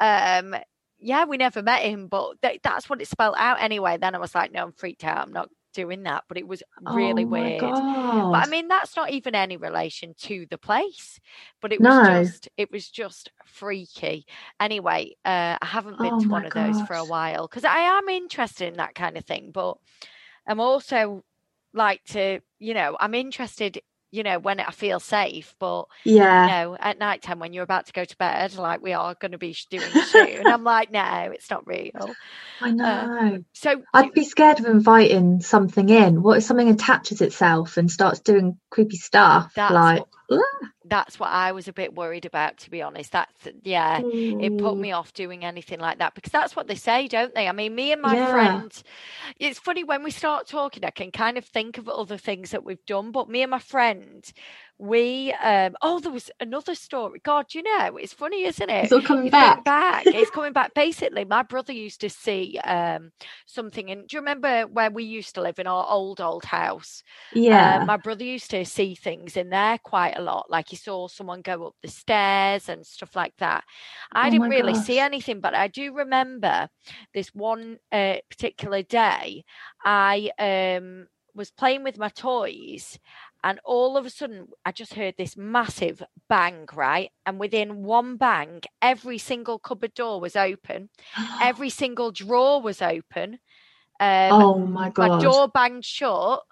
Um, 0.00 0.56
yeah, 1.00 1.24
we 1.26 1.36
never 1.38 1.62
met 1.62 1.82
him, 1.82 2.08
but 2.08 2.40
th- 2.42 2.60
that's 2.62 2.90
what 2.90 3.00
it 3.02 3.08
spelled 3.08 3.36
out 3.38 3.62
anyway. 3.62 3.98
Then 3.98 4.14
I 4.14 4.18
was 4.18 4.34
like, 4.34 4.52
"No, 4.52 4.64
I'm 4.64 4.72
freaked 4.72 5.04
out. 5.04 5.18
I'm 5.26 5.32
not 5.32 5.50
doing 5.82 6.02
that." 6.04 6.24
But 6.28 6.38
it 6.38 6.48
was 6.48 6.62
really 6.80 7.24
oh 7.24 7.30
weird. 7.32 7.60
god. 7.60 8.30
But 8.32 8.42
I 8.42 8.46
mean, 8.46 8.68
that's 8.68 8.96
not 8.96 9.10
even 9.10 9.34
any 9.34 9.56
relation 9.56 10.14
to 10.22 10.46
the 10.50 10.58
place. 10.58 11.20
But 11.60 11.72
it 11.72 11.80
was 11.80 11.94
No. 11.94 12.02
just, 12.22 12.48
it 12.56 12.70
was 12.70 12.88
just 12.90 13.30
freaky. 13.46 14.26
Anyway, 14.60 15.16
uh, 15.24 15.56
I 15.60 15.66
haven't 15.66 16.00
been 16.00 16.14
Oh 16.14 16.20
to 16.20 16.28
one 16.28 16.44
of 16.46 16.52
those 16.54 16.80
for 16.80 16.96
a 16.96 17.04
while 17.04 17.46
because 17.48 17.64
I 17.64 17.78
am 17.78 18.08
interested 18.08 18.68
in 18.68 18.74
that 18.78 18.94
kind 18.94 19.16
of 19.16 19.24
thing. 19.24 19.50
But 19.52 19.76
I'm 20.46 20.60
also 20.60 21.22
like 21.74 22.02
to, 22.08 22.40
you 22.58 22.74
know, 22.74 22.96
I'm 23.00 23.14
interested, 23.14 23.80
you 24.10 24.22
know, 24.22 24.38
when 24.38 24.60
I 24.60 24.70
feel 24.70 25.00
safe. 25.00 25.54
But 25.58 25.86
you 26.04 26.16
yeah. 26.16 26.46
know, 26.46 26.76
at 26.78 26.98
night 26.98 27.22
time 27.22 27.38
when 27.38 27.52
you're 27.52 27.64
about 27.64 27.86
to 27.86 27.92
go 27.92 28.04
to 28.04 28.16
bed, 28.16 28.56
like 28.56 28.82
we 28.82 28.92
are 28.92 29.14
going 29.14 29.32
to 29.32 29.38
be 29.38 29.56
doing 29.70 29.90
soon, 30.06 30.46
I'm 30.46 30.64
like, 30.64 30.90
no, 30.90 31.30
it's 31.32 31.50
not 31.50 31.66
real. 31.66 32.14
I 32.60 32.70
uh, 32.70 32.72
know. 32.72 33.44
So 33.52 33.82
I'd 33.92 34.12
be 34.12 34.24
scared 34.24 34.60
of 34.60 34.66
inviting 34.66 35.40
something 35.40 35.88
in. 35.88 36.22
What 36.22 36.38
if 36.38 36.44
something 36.44 36.68
attaches 36.68 37.20
itself 37.20 37.76
and 37.76 37.90
starts 37.90 38.20
doing 38.20 38.58
creepy 38.70 38.96
stuff? 38.96 39.52
Like, 39.56 40.04
that's 40.88 41.18
what 41.18 41.30
I 41.30 41.52
was 41.52 41.68
a 41.68 41.72
bit 41.72 41.94
worried 41.94 42.24
about, 42.24 42.58
to 42.58 42.70
be 42.70 42.82
honest. 42.82 43.12
That's 43.12 43.32
yeah. 43.62 44.00
it 44.00 44.58
put 44.58 44.74
mm. 44.74 44.78
me 44.78 44.92
off 44.92 45.12
doing 45.12 45.44
anything 45.44 45.80
like 45.80 45.98
that 45.98 46.14
because 46.14 46.32
that's 46.32 46.56
what 46.56 46.66
they 46.66 46.74
say, 46.74 47.08
don't 47.08 47.34
they? 47.34 47.48
I 47.48 47.52
mean, 47.52 47.74
me 47.74 47.92
and 47.92 48.02
my 48.02 48.14
Yeah. 48.14 48.30
friend, 48.30 48.82
it's 49.38 49.58
funny 49.58 49.84
when 49.84 50.02
we 50.02 50.10
start 50.10 50.46
talking, 50.46 50.84
I 50.84 50.90
can 50.90 51.10
kind 51.10 51.38
of 51.38 51.44
think 51.44 51.78
of 51.78 51.88
other 51.88 52.16
things 52.18 52.50
that 52.50 52.64
we've 52.64 52.84
done, 52.86 53.12
but 53.12 53.28
me 53.28 53.42
and 53.42 53.50
my 53.50 53.58
friend, 53.58 54.30
we, 54.78 55.32
um, 55.34 55.76
oh, 55.82 56.00
there 56.00 56.12
was 56.12 56.30
another 56.40 56.74
story. 56.74 57.20
God, 57.24 57.54
you 57.54 57.62
know, 57.62 57.96
it's 57.96 58.12
funny, 58.14 58.44
isn't 58.44 58.70
it? 58.70 58.84
It's 58.84 58.92
all 58.92 59.02
coming 59.02 59.30
It's 59.34 59.50
back. 59.50 59.64
back. 59.64 60.08
It's 60.12 60.30
coming 60.30 60.52
back. 60.52 60.74
Basically, 60.74 61.24
my 61.24 61.42
brother 61.42 61.72
used 61.72 62.00
to 62.02 62.10
see 62.10 62.58
um, 62.64 63.12
something. 63.46 63.90
And 63.90 64.08
do 64.08 64.16
you 64.16 64.20
remember 64.20 64.62
where 64.62 64.90
we 64.90 65.04
used 65.04 65.34
to 65.36 65.42
live 65.42 65.58
in 65.58 65.66
our 65.66 65.86
old, 65.88 66.20
old 66.20 66.44
house? 66.44 67.02
Yeah. 67.32 67.50
Uh, 67.50 67.80
my 67.82 67.96
brother 67.96 68.24
used 68.24 68.50
to 68.50 68.64
see 68.64 68.94
things 68.94 69.36
in 69.36 69.50
there 69.50 69.78
quite 69.84 70.16
a 70.18 70.22
lot. 70.22 70.50
Like 70.50 70.68
he 70.70 70.76
saw 70.76 71.08
someone 71.08 71.42
go 71.42 71.66
up 71.68 71.74
the 71.82 71.88
stairs 71.88 72.68
and 72.68 72.86
stuff 72.86 73.16
like 73.16 73.34
that. 73.38 73.64
I 74.14 74.30
Oh 74.30 74.30
didn't 74.30 74.48
really 74.48 74.74
see 74.74 74.98
anything, 74.98 75.40
but 75.40 75.54
I 75.54 75.68
do 75.68 75.94
remember 75.94 76.68
this 77.14 77.28
one 77.34 77.78
uh, 77.92 78.16
particular 78.30 78.82
day. 78.82 79.44
I 79.84 80.30
um, 80.38 81.06
was 81.34 81.50
playing 81.50 81.84
with 81.84 81.98
my 81.98 82.08
toys, 82.10 82.98
and 83.48 83.58
all 83.64 83.96
of 83.96 84.04
a 84.04 84.10
sudden, 84.10 84.48
I 84.62 84.72
just 84.72 84.92
heard 84.92 85.14
this 85.16 85.34
massive 85.34 86.02
bang, 86.28 86.66
right? 86.74 87.10
And 87.24 87.40
within 87.40 87.82
one 87.82 88.18
bang, 88.18 88.60
every 88.82 89.16
single 89.16 89.58
cupboard 89.58 89.94
door 89.94 90.20
was 90.20 90.36
open, 90.36 90.90
every 91.40 91.70
single 91.70 92.12
drawer 92.12 92.60
was 92.60 92.82
open. 92.82 93.38
Um, 94.00 94.32
oh 94.32 94.58
my 94.58 94.90
God. 94.90 95.08
my 95.08 95.18
door 95.22 95.48
banged 95.48 95.86
shut 95.86 96.42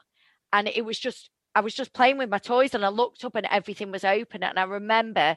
and 0.55 0.69
it 0.69 0.87
was 0.87 0.99
just 0.99 1.29
I 1.55 1.61
was 1.61 1.75
just 1.75 1.93
playing 1.93 2.17
with 2.17 2.31
my 2.31 2.39
toys 2.39 2.75
and 2.75 2.83
I 2.83 2.89
looked 2.89 3.27
up 3.27 3.35
and 3.35 3.47
everything 3.51 3.91
was 3.91 4.03
open 4.03 4.43
and 4.43 4.59
I 4.59 4.65
remember 4.65 5.37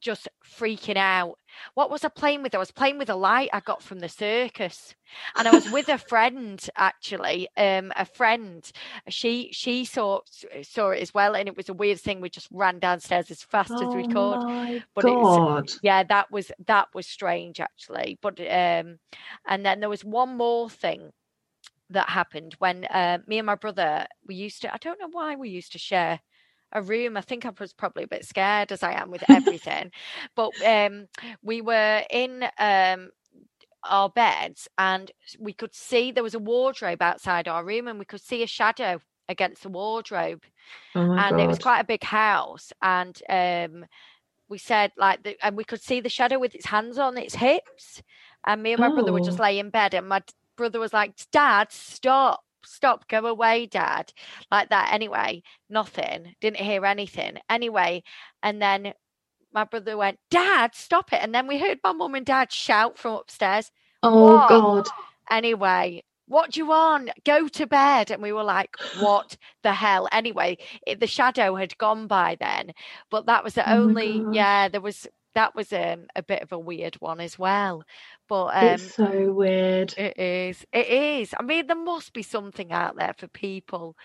just 0.00 0.28
freaking 0.44 0.96
out. 0.96 1.38
What 1.74 1.90
was 1.90 2.04
I 2.04 2.08
playing 2.08 2.42
with? 2.42 2.54
I 2.54 2.58
was 2.58 2.70
playing 2.70 2.98
with 2.98 3.10
a 3.10 3.16
light 3.16 3.50
I 3.52 3.60
got 3.60 3.82
from 3.82 4.00
the 4.00 4.08
circus. 4.08 4.94
And 5.36 5.48
I 5.48 5.52
was 5.52 5.68
with 5.68 5.88
a 5.88 5.98
friend 5.98 6.64
actually. 6.76 7.48
Um 7.56 7.92
a 7.96 8.04
friend. 8.04 8.70
She 9.08 9.50
she 9.52 9.84
saw 9.84 10.20
saw 10.62 10.90
it 10.90 11.00
as 11.02 11.14
well 11.14 11.34
and 11.34 11.48
it 11.48 11.56
was 11.56 11.68
a 11.68 11.74
weird 11.74 12.00
thing. 12.00 12.20
We 12.20 12.30
just 12.30 12.48
ran 12.52 12.78
downstairs 12.78 13.30
as 13.30 13.42
fast 13.42 13.80
as 13.82 13.94
we 13.94 14.04
oh 14.04 14.06
could 14.06 14.44
but 14.94 15.06
god. 15.06 15.70
yeah 15.82 16.02
that 16.04 16.30
was 16.30 16.50
that 16.66 16.88
was 16.94 17.06
strange 17.06 17.60
actually 17.60 18.18
but 18.22 18.38
um 18.40 18.98
and 19.46 19.64
then 19.64 19.80
there 19.80 19.88
was 19.88 20.04
one 20.04 20.36
more 20.36 20.68
thing 20.70 21.10
that 21.90 22.10
happened 22.10 22.54
when 22.58 22.84
uh, 22.86 23.18
me 23.26 23.38
and 23.38 23.46
my 23.46 23.54
brother 23.54 24.06
we 24.26 24.34
used 24.34 24.62
to 24.62 24.72
i 24.72 24.78
don't 24.78 25.00
know 25.00 25.08
why 25.10 25.36
we 25.36 25.48
used 25.48 25.72
to 25.72 25.78
share 25.78 26.20
a 26.72 26.82
room. 26.82 27.16
I 27.16 27.20
think 27.22 27.46
i 27.46 27.50
was 27.58 27.72
probably 27.72 28.04
a 28.04 28.08
bit 28.08 28.24
scared 28.24 28.72
as 28.72 28.82
i 28.82 28.92
am 28.92 29.10
with 29.10 29.24
everything. 29.30 29.90
But 30.36 30.52
um 30.64 31.06
we 31.42 31.60
were 31.60 32.02
in 32.10 32.44
um 32.58 33.10
our 33.84 34.08
beds 34.10 34.68
and 34.76 35.10
we 35.38 35.52
could 35.52 35.74
see 35.74 36.10
there 36.10 36.22
was 36.22 36.34
a 36.34 36.38
wardrobe 36.38 37.00
outside 37.00 37.48
our 37.48 37.64
room 37.64 37.88
and 37.88 37.98
we 37.98 38.04
could 38.04 38.20
see 38.20 38.42
a 38.42 38.46
shadow 38.46 39.00
against 39.28 39.62
the 39.62 39.68
wardrobe. 39.68 40.42
Oh 40.94 41.14
and 41.16 41.38
it 41.40 41.48
was 41.48 41.58
quite 41.58 41.80
a 41.80 41.84
big 41.84 42.04
house 42.04 42.72
and 42.82 43.22
um 43.28 43.84
we 44.48 44.58
said 44.58 44.92
like 44.96 45.22
the, 45.22 45.36
and 45.44 45.56
we 45.56 45.64
could 45.64 45.82
see 45.82 46.00
the 46.00 46.08
shadow 46.08 46.38
with 46.38 46.54
its 46.54 46.66
hands 46.66 46.98
on 46.98 47.16
its 47.18 47.34
hips. 47.34 48.02
And 48.46 48.62
me 48.62 48.72
and 48.72 48.80
my 48.80 48.88
brother 48.88 49.12
were 49.12 49.20
just 49.20 49.38
Oh. 49.38 49.42
lay 49.42 49.58
in 49.58 49.70
bed 49.70 49.94
and 49.94 50.08
my 50.08 50.22
brother 50.56 50.80
was 50.80 50.92
like, 50.92 51.14
Dad, 51.32 51.68
stop, 51.70 52.40
stop, 52.64 53.08
go 53.08 53.26
away, 53.26 53.66
Dad. 53.66 54.12
Like 54.50 54.70
that. 54.70 54.92
Anyway, 54.92 55.42
nothing. 55.68 56.34
Didn't 56.40 56.58
hear 56.60 56.84
anything. 56.84 57.38
Anyway, 57.48 58.02
and 58.42 58.60
then 58.60 58.94
my 59.52 59.64
brother 59.64 59.96
went, 59.96 60.18
Dad, 60.30 60.74
stop 60.74 61.12
it. 61.12 61.20
And 61.22 61.34
then 61.34 61.46
we 61.46 61.58
heard 61.58 61.78
my 61.82 61.92
mum 61.92 62.14
and 62.14 62.26
dad 62.26 62.52
shout 62.52 62.98
from 62.98 63.14
upstairs. 63.14 63.70
Oh 64.02 64.38
What? 64.38 64.48
God. 64.48 64.88
Anyway, 65.30 66.04
what 66.26 66.52
do 66.52 66.60
you 66.60 66.66
want? 66.66 67.10
Go 67.24 67.48
to 67.48 67.66
bed. 67.66 68.10
And 68.10 68.22
we 68.22 68.32
were 68.32 68.44
like, 68.44 68.76
what 69.00 69.36
the 69.62 69.72
hell? 69.72 70.08
Anyway, 70.12 70.58
it, 70.86 71.00
the 71.00 71.06
shadow 71.06 71.54
had 71.56 71.76
gone 71.78 72.06
by 72.06 72.36
then, 72.38 72.72
but 73.10 73.26
that 73.26 73.42
was 73.44 73.54
the 73.54 73.68
Oh 73.68 73.82
only, 73.84 74.24
yeah, 74.32 74.68
there 74.68 74.80
was, 74.80 75.06
that 75.38 75.54
was 75.54 75.72
um, 75.72 76.06
a 76.16 76.22
bit 76.22 76.42
of 76.42 76.50
a 76.50 76.58
weird 76.58 76.96
one 76.96 77.20
as 77.20 77.38
well. 77.38 77.84
But 78.28 78.46
um, 78.56 78.64
it's 78.64 78.94
so 78.94 79.32
weird. 79.32 79.94
it 79.96 80.18
is, 80.18 80.66
it 80.72 80.88
is. 80.88 81.32
I 81.38 81.44
mean, 81.44 81.68
there 81.68 81.76
must 81.76 82.12
be 82.12 82.24
something 82.24 82.72
out 82.72 82.96
there 82.96 83.14
for 83.16 83.28
people. 83.28 83.96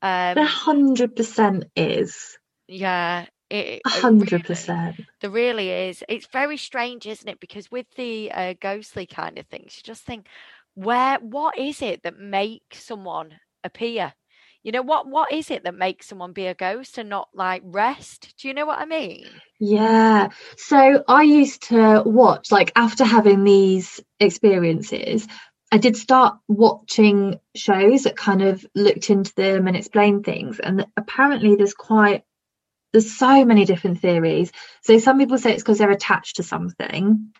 Um, 0.00 0.38
A 0.38 0.46
hundred 0.46 1.14
percent 1.14 1.64
is. 1.76 2.38
yeah, 2.68 3.26
it, 3.50 3.82
hundred 3.86 4.32
really- 4.32 4.42
percent. 4.44 4.96
There 5.20 5.30
really 5.30 5.70
is. 5.70 6.02
It's 6.08 6.26
very 6.32 6.56
strange, 6.56 7.06
isn't 7.06 7.28
it? 7.28 7.38
Because 7.38 7.70
with 7.70 7.86
the 7.96 8.32
uh, 8.32 8.54
ghostly 8.58 9.04
kind 9.04 9.38
of 9.38 9.46
things, 9.46 9.76
you 9.76 9.82
just 9.84 10.04
think, 10.04 10.26
where, 10.74 11.18
what 11.18 11.58
is 11.58 11.82
it 11.82 12.02
that 12.04 12.18
makes 12.18 12.82
someone 12.82 13.34
appear? 13.62 14.14
You 14.62 14.72
know, 14.72 14.82
what, 14.82 15.06
what 15.06 15.32
is 15.32 15.50
it 15.50 15.64
that 15.64 15.74
makes 15.74 16.06
someone 16.06 16.32
be 16.32 16.46
a 16.46 16.54
ghost 16.54 16.98
and 16.98 17.08
not 17.08 17.28
like 17.32 17.62
rest? 17.64 18.34
Do 18.38 18.48
you 18.48 18.54
know 18.54 18.66
what 18.66 18.78
I 18.78 18.84
mean? 18.84 19.26
Yeah. 19.60 20.28
So 20.56 21.04
I 21.06 21.22
used 21.22 21.68
to 21.68 22.02
watch, 22.04 22.50
like 22.50 22.72
after 22.76 23.04
having 23.04 23.44
these 23.44 24.00
experiences, 24.20 25.26
I 25.70 25.78
did 25.78 25.96
start 25.96 26.38
watching 26.48 27.38
shows 27.54 28.04
that 28.04 28.16
kind 28.16 28.42
of 28.42 28.64
looked 28.74 29.10
into 29.10 29.34
them 29.34 29.66
and 29.68 29.76
explained 29.76 30.24
things. 30.24 30.58
And 30.60 30.86
apparently 30.96 31.56
there's 31.56 31.74
quite 31.74 32.24
there's 32.92 33.16
so 33.16 33.44
many 33.44 33.64
different 33.66 34.00
theories. 34.00 34.50
So 34.82 34.98
some 34.98 35.18
people 35.18 35.38
say 35.38 35.52
it's 35.52 35.62
because 35.62 35.78
they're 35.78 35.90
attached 35.90 36.36
to 36.36 36.42
something 36.42 37.32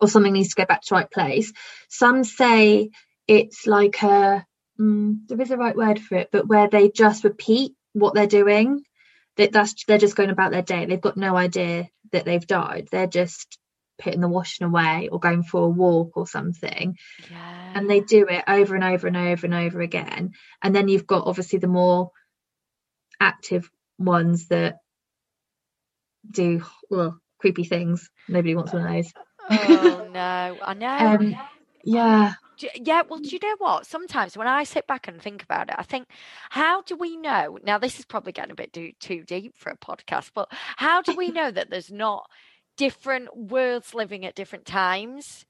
or 0.00 0.08
something 0.08 0.32
needs 0.32 0.50
to 0.50 0.60
go 0.60 0.66
back 0.66 0.82
to 0.82 0.88
the 0.90 0.94
right 0.96 1.10
place. 1.10 1.52
Some 1.88 2.24
say 2.24 2.90
it's 3.28 3.66
like 3.66 4.02
a 4.02 4.44
mm, 4.82 5.18
there 5.28 5.40
is 5.40 5.50
a 5.52 5.56
right 5.56 5.76
word 5.76 6.00
for 6.00 6.16
it, 6.16 6.30
but 6.32 6.48
where 6.48 6.68
they 6.68 6.90
just 6.90 7.24
repeat 7.24 7.74
what 7.94 8.14
they're 8.14 8.26
doing. 8.26 8.82
That 9.36 9.52
that's 9.52 9.84
they're 9.86 9.98
just 9.98 10.16
going 10.16 10.30
about 10.30 10.50
their 10.52 10.62
day. 10.62 10.84
They've 10.86 11.00
got 11.00 11.16
no 11.16 11.36
idea 11.36 11.88
that 12.12 12.26
they've 12.26 12.46
died. 12.46 12.88
They're 12.92 13.06
just 13.06 13.58
putting 14.02 14.20
the 14.20 14.28
washing 14.28 14.66
away 14.66 15.08
or 15.10 15.18
going 15.20 15.42
for 15.42 15.62
a 15.64 15.68
walk 15.68 16.16
or 16.16 16.26
something 16.26 16.96
Yeah. 17.30 17.72
and 17.74 17.88
they 17.88 18.00
do 18.00 18.26
it 18.28 18.44
over 18.48 18.74
and 18.74 18.84
over 18.84 19.06
and 19.06 19.16
over 19.16 19.46
and 19.46 19.54
over 19.54 19.80
again 19.80 20.32
and 20.62 20.74
then 20.74 20.88
you've 20.88 21.06
got 21.06 21.26
obviously 21.26 21.58
the 21.58 21.68
more 21.68 22.10
active 23.20 23.70
ones 23.98 24.48
that 24.48 24.78
do 26.30 26.62
well 26.90 27.18
creepy 27.38 27.64
things 27.64 28.10
nobody 28.28 28.54
wants 28.54 28.72
one 28.72 28.86
of 28.86 28.92
those 28.92 29.12
oh 29.50 30.08
no, 30.12 30.58
I 30.62 30.74
know. 30.74 30.88
um 31.16 31.36
yeah 31.84 32.34
Do- 32.58 32.68
yeah, 32.76 33.02
well, 33.08 33.18
do 33.20 33.28
you 33.28 33.38
know 33.42 33.56
what? 33.58 33.86
Sometimes 33.86 34.36
when 34.36 34.46
I 34.46 34.64
sit 34.64 34.86
back 34.86 35.08
and 35.08 35.20
think 35.20 35.42
about 35.42 35.68
it, 35.68 35.74
I 35.78 35.82
think, 35.82 36.06
how 36.50 36.82
do 36.82 36.94
we 36.96 37.16
know? 37.16 37.58
Now, 37.64 37.78
this 37.78 37.98
is 37.98 38.04
probably 38.04 38.32
getting 38.32 38.52
a 38.52 38.54
bit 38.54 38.72
too, 38.72 38.92
too 39.00 39.24
deep 39.24 39.56
for 39.56 39.70
a 39.70 39.76
podcast, 39.76 40.30
but 40.34 40.48
how 40.76 41.02
do 41.02 41.16
we 41.16 41.30
know 41.30 41.50
that 41.50 41.70
there's 41.70 41.90
not 41.90 42.28
different 42.76 43.34
worlds 43.36 43.94
living 43.94 44.24
at 44.24 44.34
different 44.34 44.64
times? 44.66 45.44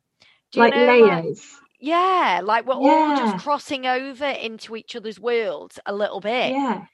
Do 0.52 0.60
you 0.60 0.64
like 0.66 0.74
know, 0.74 0.86
like- 0.86 1.24
layers 1.24 1.58
yeah, 1.84 2.40
like 2.44 2.64
we're 2.64 2.74
all 2.76 3.16
just 3.16 3.42
crossing 3.44 3.86
over 3.86 4.24
into 4.26 4.76
each 4.76 4.94
other's 4.94 5.18
worlds 5.18 5.80
a 5.84 5.92
little 5.92 6.20
bit. 6.20 6.52
yeah 6.52 6.84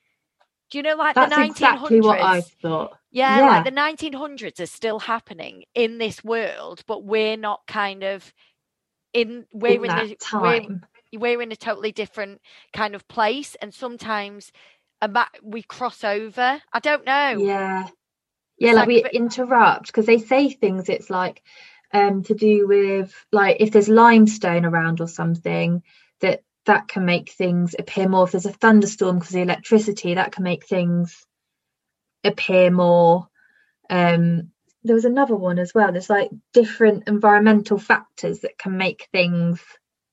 Do 0.70 0.78
you 0.78 0.82
know, 0.82 0.96
like 0.96 1.14
that's 1.14 1.30
the 1.34 1.42
1900s? 1.42 1.50
exactly 1.50 2.00
what 2.00 2.20
i 2.22 2.40
thought 2.40 2.98
Yeah, 3.10 3.38
Yeah. 3.38 3.46
like 3.48 3.64
the 3.64 3.70
1900s 3.70 4.60
are 4.60 4.66
still 4.66 4.98
happening 5.00 5.64
in 5.74 5.98
this 5.98 6.24
world, 6.24 6.84
but 6.86 7.04
we're 7.04 7.36
not 7.36 7.60
kind 7.66 8.02
of 8.02 8.32
in 9.14 9.46
we're 9.52 9.84
in 9.84 9.84
in, 9.84 9.94
that 9.96 10.08
the 10.08 10.16
we're, 10.38 10.62
we're 11.14 11.42
in 11.42 11.52
a 11.52 11.56
totally 11.56 11.92
different 11.92 12.40
kind 12.74 12.94
of 12.94 13.08
place, 13.08 13.56
and 13.62 13.74
sometimes 13.74 14.52
about 15.02 15.28
we 15.42 15.62
cross 15.62 16.04
over. 16.04 16.62
I 16.72 16.80
don't 16.80 17.06
know. 17.06 17.40
yeah 17.40 17.88
yeah 18.58 18.72
It's 18.72 18.76
like 18.76 18.86
like 18.88 18.88
we 18.88 19.04
interrupt 19.12 19.88
because 19.88 20.06
they 20.06 20.18
say 20.18 20.50
things 20.50 20.88
it's 20.88 21.10
like 21.10 21.42
um 21.92 22.22
to 22.24 22.34
do 22.34 22.66
with 22.68 23.14
like 23.32 23.58
if 23.60 23.72
there's 23.72 23.88
limestone 23.88 24.64
around 24.66 25.00
or 25.00 25.08
something 25.08 25.82
that 26.20 26.42
that 26.66 26.88
can 26.88 27.04
make 27.04 27.30
things 27.32 27.74
appear 27.78 28.08
more 28.08 28.24
if 28.26 28.32
there's 28.32 28.46
a 28.46 28.52
thunderstorm 28.52 29.18
because 29.18 29.32
the 29.34 29.42
electricity 29.42 30.14
that 30.14 30.32
can 30.32 30.44
make 30.44 30.66
things 30.66 31.26
appear 32.24 32.70
more 32.70 33.28
um 33.90 34.50
there 34.88 34.96
was 34.96 35.06
another 35.06 35.36
one 35.36 35.60
as 35.60 35.74
well 35.74 35.92
there's 35.92 36.10
like 36.10 36.30
different 36.54 37.08
environmental 37.08 37.78
factors 37.78 38.40
that 38.40 38.58
can 38.58 38.78
make 38.78 39.08
things 39.12 39.62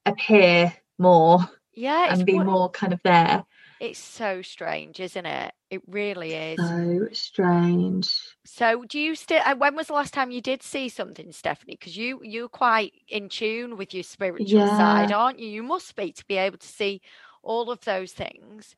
appear 0.05 0.73
more 0.99 1.39
Yeah, 1.73 2.11
and 2.11 2.25
be 2.25 2.33
wo- 2.33 2.45
more 2.45 2.69
kind 2.71 2.93
of 2.93 3.01
there 3.03 3.45
It's 3.79 3.99
so 3.99 4.41
strange, 4.43 4.99
isn't 5.01 5.27
it? 5.27 5.53
It 5.71 5.83
really 5.87 6.33
is. 6.33 6.73
so 6.73 7.07
strange 7.13 8.19
So, 8.45 8.85
do 8.85 8.99
you 8.99 9.15
still? 9.15 9.41
uh, 9.45 9.55
When 9.55 9.75
was 9.75 9.87
the 9.87 9.93
last 9.93 10.13
time 10.13 10.31
you 10.31 10.41
did 10.41 10.63
see 10.63 10.89
something, 10.89 11.31
Stephanie? 11.31 11.77
Because 11.79 11.97
you 11.97 12.21
you're 12.23 12.49
quite 12.49 12.93
in 13.07 13.29
tune 13.29 13.77
with 13.77 13.93
your 13.93 14.03
spiritual 14.03 14.67
side, 14.67 15.11
aren't 15.11 15.39
you? 15.39 15.47
You 15.49 15.63
must 15.63 15.95
be 15.95 16.11
to 16.13 16.25
be 16.27 16.37
able 16.37 16.57
to 16.59 16.67
see 16.67 17.01
all 17.43 17.71
of 17.71 17.81
those 17.85 18.13
things. 18.13 18.75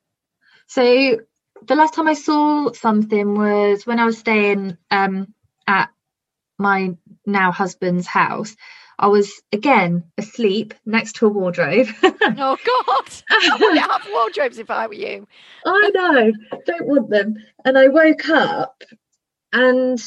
So 0.68 1.18
the 1.66 1.76
last 1.76 1.94
time 1.94 2.08
I 2.08 2.14
saw 2.14 2.72
something 2.72 3.34
was 3.36 3.86
when 3.86 4.00
I 4.00 4.06
was 4.06 4.18
staying 4.18 4.78
um 4.90 5.34
at 5.68 5.90
my 6.58 6.96
now 7.26 7.52
husband's 7.52 8.06
house. 8.08 8.56
I 8.98 9.06
was 9.06 9.40
again 9.52 10.04
asleep 10.18 10.74
next 10.84 11.16
to 11.16 11.26
a 11.26 11.28
wardrobe. 11.28 11.88
Oh 12.40 12.56
God! 12.64 13.22
I 13.30 13.56
wouldn't 13.58 13.80
have 13.80 14.06
wardrobes 14.10 14.58
if 14.58 14.70
I 14.70 14.86
were 14.86 14.94
you. 14.94 15.26
I 15.64 15.90
know, 15.94 16.32
don't 16.66 16.86
want 16.86 17.10
them. 17.10 17.36
And 17.64 17.78
I 17.78 17.88
woke 17.88 18.28
up 18.28 18.82
and 19.52 19.98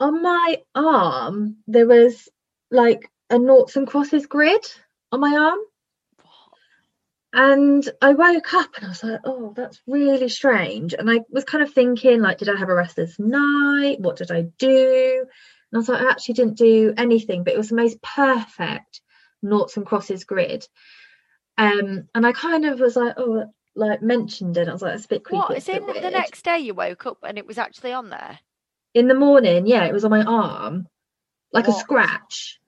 on 0.00 0.22
my 0.22 0.58
arm 0.74 1.56
there 1.66 1.86
was 1.86 2.28
like 2.70 3.10
a 3.30 3.38
noughts 3.38 3.76
and 3.76 3.86
crosses 3.86 4.26
grid 4.26 4.64
on 5.12 5.20
my 5.20 5.34
arm. 5.36 5.58
And 7.32 7.86
I 8.00 8.14
woke 8.14 8.54
up 8.54 8.74
and 8.76 8.86
I 8.86 8.88
was 8.88 9.04
like, 9.04 9.20
oh, 9.24 9.52
that's 9.54 9.80
really 9.86 10.30
strange. 10.30 10.94
And 10.94 11.10
I 11.10 11.20
was 11.30 11.44
kind 11.44 11.62
of 11.62 11.72
thinking, 11.72 12.22
like, 12.22 12.38
did 12.38 12.48
I 12.48 12.56
have 12.56 12.70
a 12.70 12.74
restless 12.74 13.18
night? 13.18 14.00
What 14.00 14.16
did 14.16 14.30
I 14.30 14.42
do? 14.58 15.26
And 15.70 15.76
I 15.76 15.78
was 15.78 15.88
like, 15.88 16.00
I 16.00 16.10
actually 16.10 16.34
didn't 16.34 16.56
do 16.56 16.94
anything, 16.96 17.44
but 17.44 17.52
it 17.52 17.58
was 17.58 17.68
the 17.68 17.76
most 17.76 18.00
perfect 18.00 19.02
noughts 19.42 19.76
and 19.76 19.84
crosses 19.84 20.24
grid. 20.24 20.66
Um, 21.58 22.08
and 22.14 22.26
I 22.26 22.32
kind 22.32 22.64
of 22.64 22.80
was 22.80 22.96
like, 22.96 23.14
oh, 23.18 23.44
like 23.74 24.02
mentioned 24.02 24.56
it. 24.56 24.68
I 24.68 24.72
was 24.72 24.80
like, 24.80 24.94
it's 24.94 25.04
a 25.04 25.08
bit 25.08 25.24
creepy. 25.24 25.38
What? 25.38 25.56
it's 25.56 25.68
in 25.68 25.84
bit 25.84 26.02
the 26.02 26.10
next 26.10 26.44
day 26.44 26.58
you 26.58 26.72
woke 26.74 27.06
up 27.06 27.18
and 27.22 27.36
it 27.36 27.46
was 27.46 27.58
actually 27.58 27.92
on 27.92 28.08
there? 28.08 28.38
In 28.94 29.06
the 29.06 29.14
morning, 29.14 29.66
yeah, 29.66 29.84
it 29.84 29.92
was 29.92 30.04
on 30.04 30.10
my 30.10 30.22
arm, 30.22 30.88
like 31.52 31.68
a 31.68 31.72
scratch. 31.72 32.58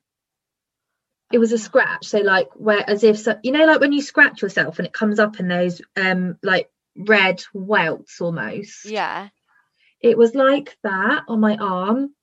It 1.32 1.38
was 1.38 1.52
a 1.52 1.58
scratch, 1.58 2.06
so 2.06 2.18
like 2.18 2.48
where 2.54 2.88
as 2.88 3.04
if 3.04 3.18
so, 3.18 3.36
you 3.42 3.52
know, 3.52 3.64
like 3.66 3.80
when 3.80 3.92
you 3.92 4.02
scratch 4.02 4.42
yourself 4.42 4.78
and 4.78 4.86
it 4.86 4.92
comes 4.92 5.18
up 5.18 5.38
in 5.38 5.48
those 5.48 5.80
um 5.96 6.36
like 6.42 6.70
red 6.96 7.42
welts 7.54 8.20
almost. 8.20 8.84
Yeah. 8.84 9.28
It 10.00 10.16
was 10.16 10.34
like 10.34 10.76
that 10.82 11.24
on 11.28 11.40
my 11.40 11.56
arm. 11.56 12.14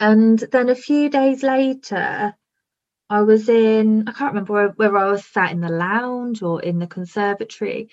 And 0.00 0.38
then 0.38 0.70
a 0.70 0.74
few 0.74 1.10
days 1.10 1.42
later, 1.42 2.34
I 3.10 3.22
was 3.22 3.48
in, 3.48 4.08
I 4.08 4.12
can't 4.12 4.32
remember 4.32 4.52
where, 4.52 4.68
where 4.68 4.96
I 4.96 5.10
was 5.10 5.26
sat 5.26 5.50
in 5.52 5.60
the 5.60 5.68
lounge 5.68 6.42
or 6.42 6.62
in 6.62 6.78
the 6.78 6.86
conservatory. 6.86 7.90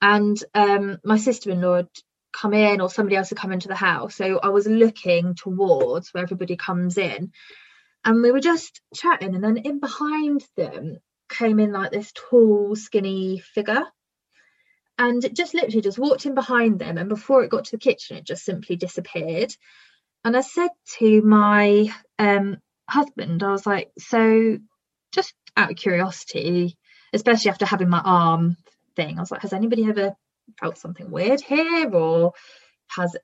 And 0.00 0.42
um, 0.54 0.98
my 1.04 1.16
sister 1.18 1.50
in 1.50 1.60
law 1.60 1.76
had 1.76 1.88
come 2.32 2.54
in, 2.54 2.80
or 2.80 2.90
somebody 2.90 3.16
else 3.16 3.30
had 3.30 3.38
come 3.38 3.52
into 3.52 3.68
the 3.68 3.74
house. 3.74 4.14
So 4.16 4.38
I 4.42 4.48
was 4.48 4.66
looking 4.66 5.34
towards 5.34 6.12
where 6.12 6.22
everybody 6.22 6.56
comes 6.56 6.96
in. 6.96 7.32
And 8.04 8.22
we 8.22 8.32
were 8.32 8.40
just 8.40 8.80
chatting. 8.94 9.34
And 9.34 9.44
then 9.44 9.56
in 9.58 9.80
behind 9.80 10.44
them 10.56 10.98
came 11.28 11.60
in 11.60 11.72
like 11.72 11.90
this 11.92 12.12
tall, 12.14 12.74
skinny 12.76 13.38
figure 13.38 13.84
and 14.98 15.24
it 15.24 15.34
just 15.34 15.54
literally 15.54 15.80
just 15.80 15.98
walked 15.98 16.26
in 16.26 16.34
behind 16.34 16.78
them 16.78 16.98
and 16.98 17.08
before 17.08 17.42
it 17.42 17.50
got 17.50 17.64
to 17.64 17.72
the 17.72 17.78
kitchen 17.78 18.16
it 18.16 18.24
just 18.24 18.44
simply 18.44 18.76
disappeared 18.76 19.52
and 20.24 20.36
i 20.36 20.40
said 20.40 20.70
to 20.86 21.22
my 21.22 21.92
um 22.18 22.56
husband 22.88 23.42
i 23.42 23.50
was 23.50 23.66
like 23.66 23.90
so 23.98 24.58
just 25.12 25.34
out 25.56 25.70
of 25.70 25.76
curiosity 25.76 26.76
especially 27.12 27.50
after 27.50 27.66
having 27.66 27.88
my 27.88 28.00
arm 28.04 28.56
thing 28.96 29.16
i 29.16 29.20
was 29.20 29.30
like 29.30 29.42
has 29.42 29.52
anybody 29.52 29.84
ever 29.86 30.14
felt 30.60 30.78
something 30.78 31.10
weird 31.10 31.40
here 31.40 31.90
or 31.92 32.32
has 32.88 33.16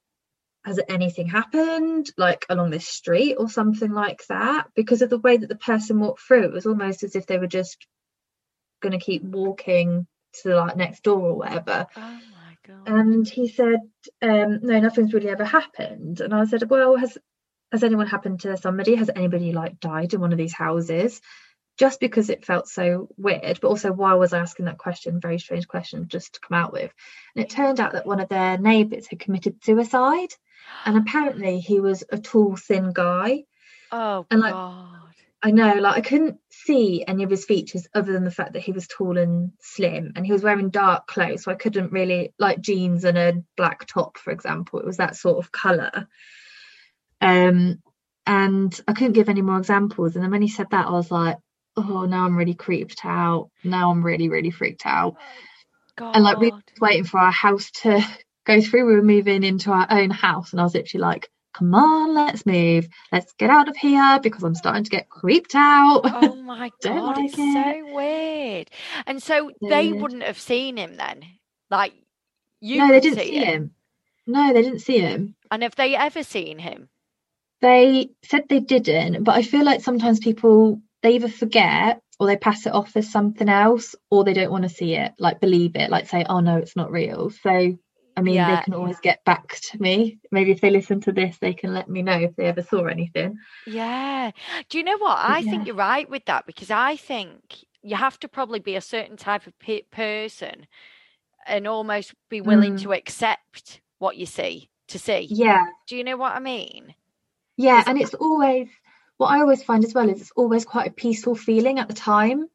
has 0.69 0.81
anything 0.89 1.29
happened 1.29 2.07
like 2.17 2.47
along 2.49 2.71
this 2.71 2.87
street 2.87 3.35
or 3.35 3.49
something 3.49 3.93
like 3.93 4.25
that 4.29 4.69
because 4.75 5.03
of 5.03 5.11
the 5.11 5.19
way 5.19 5.37
that 5.37 5.49
the 5.49 5.57
person 5.57 6.01
walked 6.01 6.21
through 6.21 6.45
it 6.45 6.53
was 6.53 6.67
almost 6.67 7.03
as 7.03 7.17
if 7.17 7.27
they 7.27 7.39
were 7.39 7.47
just 7.47 7.87
going 8.81 8.93
to 8.93 9.05
keep 9.05 9.23
walking 9.23 10.07
to 10.43 10.55
like 10.55 10.77
next 10.77 11.03
door 11.03 11.21
or 11.21 11.35
whatever. 11.35 11.87
Oh 11.97 12.01
my 12.01 12.57
god. 12.67 12.89
And 12.89 13.29
he 13.29 13.49
said, 13.49 13.81
um, 14.23 14.61
no, 14.63 14.81
nothing's 14.81 15.13
really 15.13 15.29
ever 15.29 15.45
happened. 15.45 16.21
And 16.21 16.35
I 16.35 16.45
said, 16.45 16.69
well, 16.69 16.97
has 16.97 17.19
has 17.73 17.85
anyone 17.85 18.07
happened 18.07 18.41
to 18.41 18.57
somebody? 18.57 18.95
Has 18.95 19.11
anybody 19.15 19.53
like 19.53 19.79
died 19.79 20.15
in 20.15 20.21
one 20.21 20.33
of 20.33 20.39
these 20.39 20.55
houses? 20.55 21.21
Just 21.79 22.01
because 22.01 22.29
it 22.29 22.45
felt 22.45 22.67
so 22.67 23.09
weird, 23.17 23.61
but 23.61 23.69
also 23.69 23.93
why 23.93 24.15
was 24.15 24.33
I 24.33 24.41
asking 24.41 24.65
that 24.65 24.79
question? 24.79 25.21
Very 25.21 25.39
strange 25.39 25.69
question 25.69 26.09
just 26.09 26.35
to 26.35 26.41
come 26.41 26.59
out 26.59 26.73
with. 26.73 26.93
And 27.37 27.45
it 27.45 27.51
turned 27.51 27.79
out 27.79 27.93
that 27.93 28.07
one 28.07 28.21
of 28.21 28.29
their 28.29 28.59
neighbours 28.59 29.07
had 29.07 29.21
committed 29.21 29.63
suicide. 29.63 30.31
And 30.85 30.97
apparently 30.97 31.61
he 31.61 31.81
was 31.81 32.05
a 32.11 32.19
tall, 32.19 32.57
thin 32.57 32.93
guy. 32.93 33.45
oh 33.93 34.27
and, 34.31 34.41
like, 34.41 34.53
god. 34.53 34.99
I 35.41 35.53
know, 35.53 35.75
like 35.75 35.97
I 35.97 36.01
couldn't 36.01 36.39
see 36.51 37.05
any 37.07 37.23
of 37.23 37.31
his 37.31 37.45
features 37.45 37.87
other 37.95 38.13
than 38.13 38.25
the 38.25 38.31
fact 38.31 38.55
that 38.55 38.63
he 38.63 38.73
was 38.73 38.89
tall 38.89 39.17
and 39.17 39.53
slim 39.61 40.13
and 40.17 40.27
he 40.27 40.33
was 40.33 40.43
wearing 40.43 40.71
dark 40.71 41.07
clothes. 41.07 41.45
So 41.45 41.53
I 41.53 41.55
couldn't 41.55 41.93
really 41.93 42.35
like 42.39 42.61
jeans 42.61 43.05
and 43.05 43.17
a 43.17 43.35
black 43.57 43.87
top, 43.87 44.19
for 44.19 44.33
example. 44.33 44.81
It 44.81 44.87
was 44.87 44.97
that 44.97 45.17
sort 45.17 45.39
of 45.39 45.53
colour. 45.53 46.09
Um 47.21 47.81
and 48.27 48.81
I 48.89 48.93
couldn't 48.95 49.13
give 49.13 49.29
any 49.29 49.43
more 49.43 49.59
examples. 49.59 50.17
And 50.17 50.25
then 50.25 50.33
when 50.33 50.43
he 50.43 50.49
said 50.49 50.71
that, 50.73 50.89
I 50.89 50.91
was 50.91 51.11
like, 51.11 51.37
oh 51.77 52.05
now 52.05 52.25
I'm 52.25 52.37
really 52.37 52.55
creeped 52.55 53.05
out. 53.05 53.51
Now 53.63 53.93
I'm 53.93 54.05
really, 54.05 54.29
really 54.29 54.51
freaked 54.51 54.87
out. 54.87 55.17
God. 55.97 56.17
And 56.17 56.25
like 56.25 56.39
we 56.39 56.51
were 56.51 56.61
waiting 56.81 57.05
for 57.05 57.21
our 57.21 57.33
house 57.33 57.71
to 57.83 58.05
go 58.49 58.63
through. 58.63 58.87
We 58.89 58.97
were 58.97 59.03
moving 59.03 59.45
into 59.45 59.73
our 59.73 59.89
own 59.91 60.11
house 60.11 60.53
and 60.53 60.61
I 60.61 60.65
was 60.65 60.75
literally 60.75 61.03
like, 61.03 61.31
come 61.55 61.75
on, 61.75 62.15
let's 62.15 62.47
move. 62.47 62.89
Let's 63.13 63.33
get 63.35 63.51
out 63.51 63.69
of 63.69 63.77
here 63.77 64.21
because 64.23 64.45
I'm 64.45 64.57
starting 64.57 64.85
to 64.85 64.91
get 64.91 65.11
creeped 65.11 65.55
out. 65.57 66.07
Oh 66.13 66.37
my 66.37 66.73
god, 66.83 67.19
like 67.19 67.19
it's 67.19 67.37
so 67.37 67.95
weird. 67.95 68.71
And 69.07 69.23
so 69.23 69.53
they 69.69 69.93
Weird. 69.93 70.03
wouldn't 70.03 70.25
have 70.25 70.41
seen 70.41 70.77
him 70.79 70.97
then. 70.97 71.25
Like 71.71 71.95
you 72.61 72.79
no, 72.79 72.89
they 72.89 73.01
didn't 73.01 73.21
see 73.21 73.31
see 73.31 73.45
him. 73.45 73.73
No, 74.27 74.53
they 74.55 74.63
didn't 74.63 74.81
see 74.81 75.01
him. 75.01 75.37
And 75.51 75.63
have 75.65 75.77
they 75.77 75.97
ever 75.97 76.23
seen 76.25 76.59
him? 76.59 76.89
They 77.61 78.11
said 78.25 78.45
they 78.49 78.61
didn't, 78.61 79.25
but 79.25 79.37
I 79.37 79.43
feel 79.43 79.65
like 79.65 79.83
sometimes 79.83 80.21
people 80.21 80.81
they 81.03 81.15
either 81.17 81.29
forget 81.29 82.03
or 82.21 82.27
they 82.27 82.37
pass 82.37 82.67
it 82.67 82.75
off 82.75 82.97
as 82.97 83.11
something 83.11 83.49
else 83.49 83.97
or 84.11 84.25
they 84.25 84.35
don't 84.35 84.53
want 84.53 84.65
to 84.65 84.69
see 84.69 84.95
it, 84.95 85.13
like 85.19 85.41
believe 85.41 85.77
it, 85.77 85.91
like 85.91 86.09
say, 86.09 86.25
oh 86.29 86.41
no, 86.41 86.57
it's 86.59 86.77
not 86.77 86.91
real. 86.93 87.31
So 87.31 87.79
I 88.19 88.23
mean, 88.23 88.35
Yeah. 88.35 88.57
they 88.57 88.63
can 88.65 88.75
always 88.75 88.99
get 89.01 89.25
back 89.25 89.61
to 89.71 89.81
me. 89.81 90.19
Maybe 90.31 90.51
if 90.51 90.61
they 90.61 90.71
listen 90.71 91.01
to 91.03 91.13
this, 91.13 91.39
they 91.39 91.55
can 91.55 91.73
let 91.73 91.89
me 91.89 92.03
know 92.03 92.19
if 92.19 92.37
they 92.37 92.47
ever 92.47 92.63
saw 92.63 92.87
anything. 92.87 93.39
Yeah. 93.67 94.33
Do 94.69 94.79
you 94.79 94.85
know 94.85 94.99
what? 94.99 95.19
I 95.19 95.39
yeah. 95.39 95.51
think 95.51 95.67
you're 95.67 95.77
right 95.77 96.09
with 96.09 96.25
that 96.27 96.47
because 96.47 96.71
I 96.71 96.97
think 96.97 97.65
you 97.83 97.97
have 97.97 98.19
to 98.21 98.29
probably 98.29 98.59
be 98.59 98.75
a 98.77 98.81
certain 98.81 99.17
type 99.17 99.47
of 99.47 99.59
pe- 99.59 99.83
person 99.83 100.67
and 101.47 101.67
almost 101.67 102.15
be 102.29 102.41
willing 102.41 102.75
Mm. 102.75 102.83
to 102.83 102.93
accept 102.93 103.81
what 103.99 104.17
you 104.17 104.27
see 104.27 104.69
to 104.89 104.99
see. 104.99 105.29
Yeah, 105.31 105.65
Do 105.87 105.97
you 105.97 106.05
know 106.05 106.17
what 106.17 106.33
I 106.33 106.41
mean? 106.41 106.95
yeah, 107.57 107.83
and 107.87 108.01
it's 108.01 108.15
always 108.15 108.69
what 109.17 109.29
I 109.29 109.41
always 109.41 109.63
find 109.63 109.85
as 109.85 109.95
well 109.95 110.09
is 110.09 110.21
it's 110.21 110.33
always 110.37 110.65
quite 110.65 110.89
a 110.89 110.93
peaceful 110.93 111.35
feeling 111.35 111.79
at 111.79 111.89
the 111.89 111.95
time. 111.95 112.49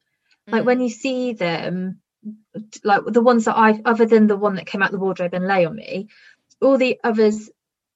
Like 0.50 0.64
when 0.64 0.78
Mm. 0.78 0.82
you 0.84 0.90
see 0.90 1.32
them, 1.32 2.00
like 2.82 3.02
the 3.06 3.22
ones 3.22 3.44
that 3.44 3.56
I've, 3.56 3.80
other 3.84 4.06
than 4.06 4.26
the 4.26 4.36
one 4.36 4.56
that 4.56 4.66
came 4.66 4.82
out 4.82 4.90
the 4.90 4.98
wardrobe 4.98 5.34
and 5.34 5.46
lay 5.46 5.64
on 5.64 5.76
me, 5.76 6.08
all 6.60 6.78
the 6.78 6.98
others 7.04 7.50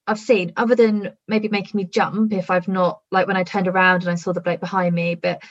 I've 0.07 0.19
seen, 0.19 0.53
other 0.57 0.75
than 0.75 1.17
maybe 1.27 1.49
making 1.49 1.79
me 1.79 1.85
jump 1.85 2.33
if 2.33 2.51
I've 2.51 2.69
not, 2.69 3.01
like 3.11 3.27
when 3.27 3.37
I 3.37 3.45
turned 3.45 3.69
around 3.69 4.03
and 4.03 4.11
I 4.11 4.17
saw 4.17 4.33
the 4.33 4.41
bloke 4.41 4.61
behind 4.61 4.95
me, 4.95 5.15
but 5.15 5.43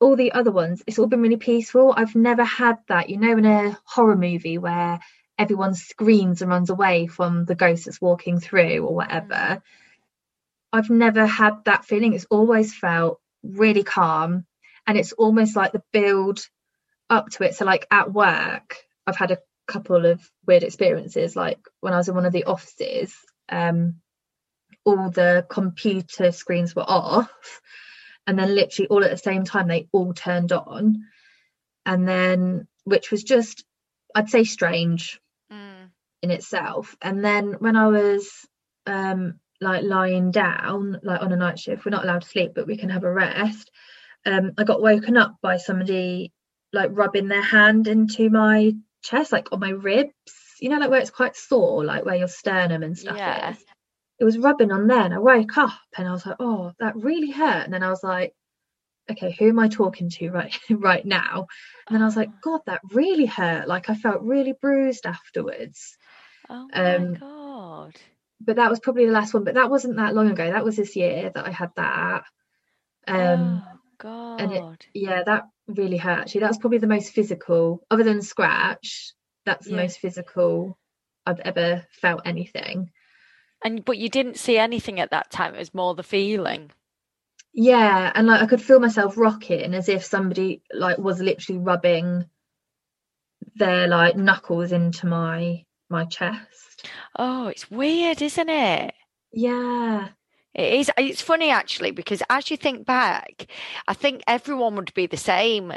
all 0.00 0.16
the 0.16 0.32
other 0.32 0.52
ones, 0.52 0.82
it's 0.86 0.98
all 0.98 1.06
been 1.06 1.22
really 1.22 1.36
peaceful. 1.36 1.92
I've 1.96 2.14
never 2.14 2.44
had 2.44 2.78
that, 2.88 3.10
you 3.10 3.16
know, 3.16 3.36
in 3.36 3.44
a 3.44 3.78
horror 3.84 4.16
movie 4.16 4.58
where 4.58 5.00
everyone 5.38 5.74
screams 5.74 6.42
and 6.42 6.50
runs 6.50 6.70
away 6.70 7.06
from 7.06 7.44
the 7.44 7.54
ghost 7.54 7.84
that's 7.84 8.00
walking 8.00 8.40
through 8.40 8.86
or 8.86 8.94
whatever. 8.94 9.34
Mm. 9.34 9.62
I've 10.72 10.90
never 10.90 11.26
had 11.26 11.64
that 11.64 11.84
feeling. 11.84 12.12
It's 12.12 12.26
always 12.30 12.74
felt 12.74 13.20
really 13.42 13.82
calm 13.84 14.44
and 14.86 14.98
it's 14.98 15.12
almost 15.12 15.56
like 15.56 15.72
the 15.72 15.82
build 15.92 16.46
up 17.10 17.30
to 17.30 17.44
it. 17.44 17.54
So, 17.54 17.64
like 17.64 17.86
at 17.90 18.12
work, 18.12 18.76
I've 19.06 19.16
had 19.16 19.30
a 19.30 19.38
couple 19.66 20.06
of 20.06 20.20
weird 20.46 20.62
experiences. 20.62 21.36
Like 21.36 21.58
when 21.80 21.92
I 21.92 21.98
was 21.98 22.08
in 22.08 22.14
one 22.14 22.26
of 22.26 22.32
the 22.32 22.44
offices, 22.44 23.14
um, 23.48 23.96
all 24.84 25.10
the 25.10 25.46
computer 25.48 26.32
screens 26.32 26.74
were 26.74 26.82
off, 26.88 27.60
and 28.26 28.38
then 28.38 28.54
literally 28.54 28.88
all 28.88 29.04
at 29.04 29.10
the 29.10 29.16
same 29.18 29.44
time, 29.44 29.68
they 29.68 29.88
all 29.92 30.14
turned 30.14 30.52
on. 30.52 31.04
And 31.86 32.06
then, 32.06 32.68
which 32.84 33.10
was 33.10 33.22
just, 33.24 33.64
I'd 34.14 34.30
say, 34.30 34.44
strange 34.44 35.20
Mm. 35.50 35.90
in 36.22 36.30
itself. 36.30 36.94
And 37.00 37.24
then 37.24 37.54
when 37.54 37.74
I 37.74 37.88
was 37.88 38.46
um 38.86 39.40
like 39.60 39.82
lying 39.82 40.30
down, 40.30 41.00
like 41.02 41.22
on 41.22 41.32
a 41.32 41.36
night 41.36 41.58
shift, 41.58 41.84
we're 41.84 41.90
not 41.90 42.04
allowed 42.04 42.22
to 42.22 42.28
sleep, 42.28 42.52
but 42.54 42.66
we 42.66 42.76
can 42.76 42.90
have 42.90 43.04
a 43.04 43.12
rest. 43.12 43.70
Um, 44.26 44.52
I 44.58 44.64
got 44.64 44.82
woken 44.82 45.16
up 45.16 45.36
by 45.40 45.56
somebody 45.56 46.32
like 46.72 46.90
rubbing 46.92 47.28
their 47.28 47.42
hand 47.42 47.86
into 47.88 48.30
my 48.30 48.74
chest, 49.02 49.32
like 49.32 49.52
on 49.52 49.60
my 49.60 49.70
ribs, 49.70 50.12
you 50.60 50.68
know, 50.68 50.78
like 50.78 50.90
where 50.90 51.00
it's 51.00 51.10
quite 51.10 51.36
sore, 51.36 51.84
like 51.84 52.04
where 52.04 52.16
your 52.16 52.28
sternum 52.28 52.82
and 52.82 52.96
stuff 52.98 53.16
Yeah. 53.16 53.50
is. 53.52 53.64
It 54.20 54.24
was 54.24 54.38
rubbing 54.38 54.72
on 54.72 54.86
there, 54.88 55.00
and 55.02 55.14
I 55.14 55.18
woke 55.18 55.56
up 55.58 55.78
and 55.96 56.08
I 56.08 56.12
was 56.12 56.26
like, 56.26 56.36
oh, 56.40 56.72
that 56.80 56.96
really 56.96 57.30
hurt. 57.30 57.64
And 57.64 57.72
then 57.72 57.82
I 57.84 57.90
was 57.90 58.02
like, 58.02 58.32
okay, 59.10 59.34
who 59.38 59.48
am 59.48 59.58
I 59.58 59.68
talking 59.68 60.10
to 60.10 60.30
right 60.30 60.56
right 60.70 61.04
now? 61.04 61.46
And 61.88 61.94
then 61.94 62.02
I 62.02 62.06
was 62.06 62.16
like, 62.16 62.30
God, 62.42 62.60
that 62.66 62.80
really 62.92 63.26
hurt. 63.26 63.68
Like 63.68 63.90
I 63.90 63.94
felt 63.94 64.22
really 64.22 64.54
bruised 64.60 65.06
afterwards 65.06 65.96
Oh 66.50 66.68
my 66.68 67.04
um, 67.04 67.14
god. 67.18 67.98
but 68.40 68.56
that 68.56 68.70
was 68.70 68.80
probably 68.80 69.06
the 69.06 69.12
last 69.12 69.34
one 69.34 69.44
but 69.44 69.54
that 69.54 69.70
wasn't 69.70 69.96
that 69.96 70.14
long 70.14 70.30
ago 70.30 70.50
that 70.50 70.64
was 70.64 70.76
this 70.76 70.96
year 70.96 71.30
that 71.34 71.46
i 71.46 71.50
had 71.50 71.70
that 71.76 72.24
um 73.06 73.62
oh 73.62 73.77
god. 73.98 74.40
and 74.40 74.52
it- 74.52 74.86
yeah 74.94 75.22
that 75.24 75.44
really 75.66 75.96
hurt 75.98 76.20
actually 76.20 76.40
that 76.40 76.48
was 76.50 76.58
probably 76.58 76.78
the 76.78 76.86
most 76.86 77.12
physical 77.12 77.84
other 77.90 78.04
than 78.04 78.22
scratch 78.22 79.12
that's 79.44 79.66
the 79.66 79.76
most 79.76 79.98
physical 79.98 80.78
i've 81.26 81.40
ever 81.40 81.86
felt 81.90 82.22
anything 82.24 82.90
And 83.64 83.84
but 83.84 83.98
you 83.98 84.08
didn't 84.08 84.38
see 84.38 84.56
anything 84.56 85.00
at 85.00 85.10
that 85.10 85.30
time. 85.30 85.54
It 85.54 85.58
was 85.58 85.74
more 85.74 85.94
the 85.94 86.02
feeling. 86.02 86.70
yeah 87.52 88.12
and 88.14 88.26
like 88.26 88.40
i 88.42 88.46
could 88.46 88.62
feel 88.62 88.78
myself 88.80 89.16
rocking 89.18 89.74
as 89.74 89.88
if 89.88 90.04
somebody 90.04 90.62
like 90.72 90.98
was 90.98 91.20
literally 91.20 91.58
rubbing 91.60 92.24
their 93.56 93.88
like 93.88 94.16
knuckles 94.16 94.72
into 94.72 95.06
my 95.06 95.64
my 95.90 96.04
chest 96.04 96.88
Oh, 97.18 97.48
it's 97.48 97.68
weird, 97.70 98.22
isn't 98.22 98.48
it? 98.48 98.94
yeah 99.32 100.08
It 100.54 100.74
is. 100.74 100.90
It's 100.96 101.22
funny 101.22 101.50
actually 101.50 101.90
because 101.92 102.22
as 102.30 102.50
you 102.50 102.56
think 102.56 102.86
back, 102.86 103.46
I 103.86 103.94
think 103.94 104.22
everyone 104.26 104.74
would 104.76 104.92
be 104.94 105.06
the 105.06 105.16
same. 105.16 105.72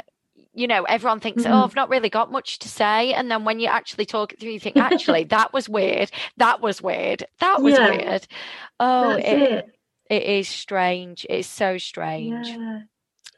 You 0.54 0.66
know, 0.66 0.82
everyone 0.84 1.20
thinks, 1.20 1.46
"Oh, 1.46 1.48
Mhm. 1.50 1.64
I've 1.64 1.74
not 1.76 1.88
really 1.88 2.10
got 2.10 2.30
much 2.32 2.58
to 2.60 2.68
say," 2.68 3.12
and 3.14 3.30
then 3.30 3.44
when 3.44 3.58
you 3.60 3.68
actually 3.68 4.04
talk 4.06 4.32
it 4.32 4.40
through, 4.40 4.50
you 4.50 4.60
think, 4.60 4.76
"Actually, 4.76 5.24
that 5.36 5.52
was 5.52 5.68
weird. 5.68 6.10
That 6.36 6.60
was 6.60 6.82
weird. 6.82 7.24
That 7.40 7.62
was 7.62 7.74
Yeah. 7.74 7.90
weird." 7.90 8.26
Oh, 8.80 9.10
it, 9.12 9.24
it, 9.24 9.66
it 10.10 10.22
is 10.24 10.48
strange. 10.48 11.24
It's 11.30 11.48
so 11.48 11.78
strange. 11.78 12.48
yeah 12.48 12.80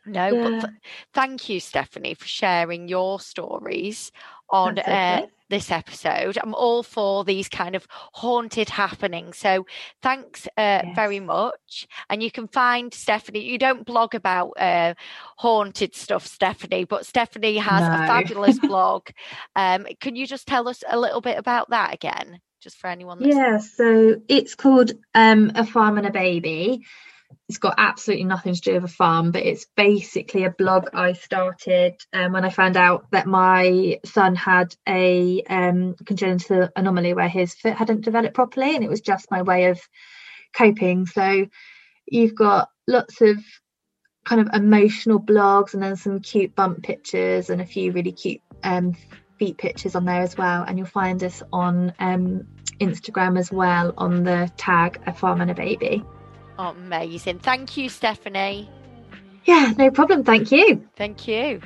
No, 0.07 0.31
but 0.43 0.61
th- 0.61 0.73
thank 1.13 1.49
you, 1.49 1.61
Stephanie, 1.61 2.15
for 2.15 2.27
sharing 2.27 2.89
your 2.89 3.21
stories 3.21 4.11
on 4.51 4.77
That's 4.77 5.25
uh, 5.25 5.27
this 5.51 5.71
episode. 5.71 6.39
I'm 6.43 6.55
all 6.55 6.83
for 6.83 7.25
these 7.25 7.49
kind 7.49 7.75
of 7.75 7.87
haunted 7.91 8.69
happenings. 8.69 9.39
So 9.39 9.67
thanks 10.03 10.49
uh, 10.57 10.83
very 10.95 11.21
much. 11.21 11.87
And 12.09 12.23
you 12.23 12.31
can 12.31 12.49
find 12.49 12.93
Stephanie, 12.93 13.45
you 13.45 13.59
don't 13.59 13.85
blog 13.85 14.15
about 14.15 14.53
uh, 14.59 14.95
haunted 15.37 15.95
stuff, 15.95 16.27
Stephanie, 16.27 16.85
but 16.85 17.07
Stephanie 17.07 17.59
has 17.59 17.83
a 17.83 18.07
fabulous 18.07 18.59
blog. 18.63 19.09
Um, 19.55 19.87
can 20.01 20.17
you 20.17 20.27
just 20.27 20.47
tell 20.47 20.69
us 20.69 20.83
a 20.89 20.99
little 20.99 21.21
bit 21.21 21.39
about 21.39 21.71
that 21.71 21.95
again? 21.95 22.41
Just 22.61 22.79
for 22.79 22.89
anyone 22.89 23.19
that's 23.21 23.37
Yeah, 23.37 23.59
so 23.59 24.17
it's 24.27 24.55
called 24.55 24.93
um, 25.15 25.53
A 25.55 25.67
Farm 25.67 25.99
and 25.99 26.07
a 26.07 26.11
Baby. 26.11 26.85
It's 27.49 27.59
got 27.59 27.75
absolutely 27.79 28.25
nothing 28.25 28.55
to 28.55 28.61
do 28.61 28.75
with 28.75 28.85
a 28.85 28.89
farm, 28.89 29.31
but 29.31 29.43
it's 29.43 29.67
basically 29.77 30.45
a 30.45 30.51
blog 30.51 30.89
I 30.95 31.13
started 31.13 31.95
um, 32.13 32.33
when 32.33 32.45
I 32.45 32.51
found 32.51 32.77
out 32.77 33.11
that 33.13 33.27
my 33.27 34.01
son 34.05 34.35
had 34.35 34.75
a 34.89 35.43
um, 35.49 35.95
congenital 36.05 36.69
anomaly 36.75 37.15
where 37.15 37.29
his 37.29 37.55
foot 37.55 37.75
hadn't 37.75 38.05
developed 38.05 38.35
properly, 38.35 38.75
and 38.75 38.85
it 38.85 38.91
was 38.91 39.01
just 39.01 39.31
my 39.31 39.43
way 39.43 39.67
of 39.67 39.81
coping. 40.55 41.07
So 41.07 41.47
you've 42.07 42.35
got 42.35 42.69
lots 42.87 43.21
of 43.21 43.39
kind 44.25 44.41
of 44.41 44.55
emotional 44.55 45.21
blogs 45.21 45.75
and 45.75 45.83
then 45.83 45.97
some 45.97 46.21
cute 46.21 46.55
bump 46.55 46.83
pictures 46.83 47.51
and 47.51 47.61
a 47.61 47.67
few 47.67 47.93
really 47.93 48.13
cute 48.13 48.41
um, 48.63 48.95
feet 49.39 49.59
pictures 49.59 49.95
on 49.95 50.05
there 50.05 50.23
as 50.23 50.37
well. 50.37 50.63
And 50.63 50.79
you'll 50.79 50.87
find 50.87 51.23
us 51.23 51.43
on 51.53 51.93
um, 51.99 52.47
Instagram 52.81 53.39
as 53.39 53.53
well 53.53 53.93
on 53.99 54.25
the 54.25 54.51
tag 54.57 55.01
a 55.07 55.13
farm 55.13 55.41
and 55.41 55.51
a 55.51 55.55
baby. 55.55 56.05
Oh, 56.59 56.69
amazing. 56.71 57.41
Thank 57.41 57.77
you, 57.77 57.89
Stephanie. 57.89 58.71
Yeah, 59.45 59.73
no 59.77 59.91
problem. 59.91 60.25
Thank 60.25 60.53
you. 60.53 60.89
Thank 60.97 61.29
you. 61.29 61.61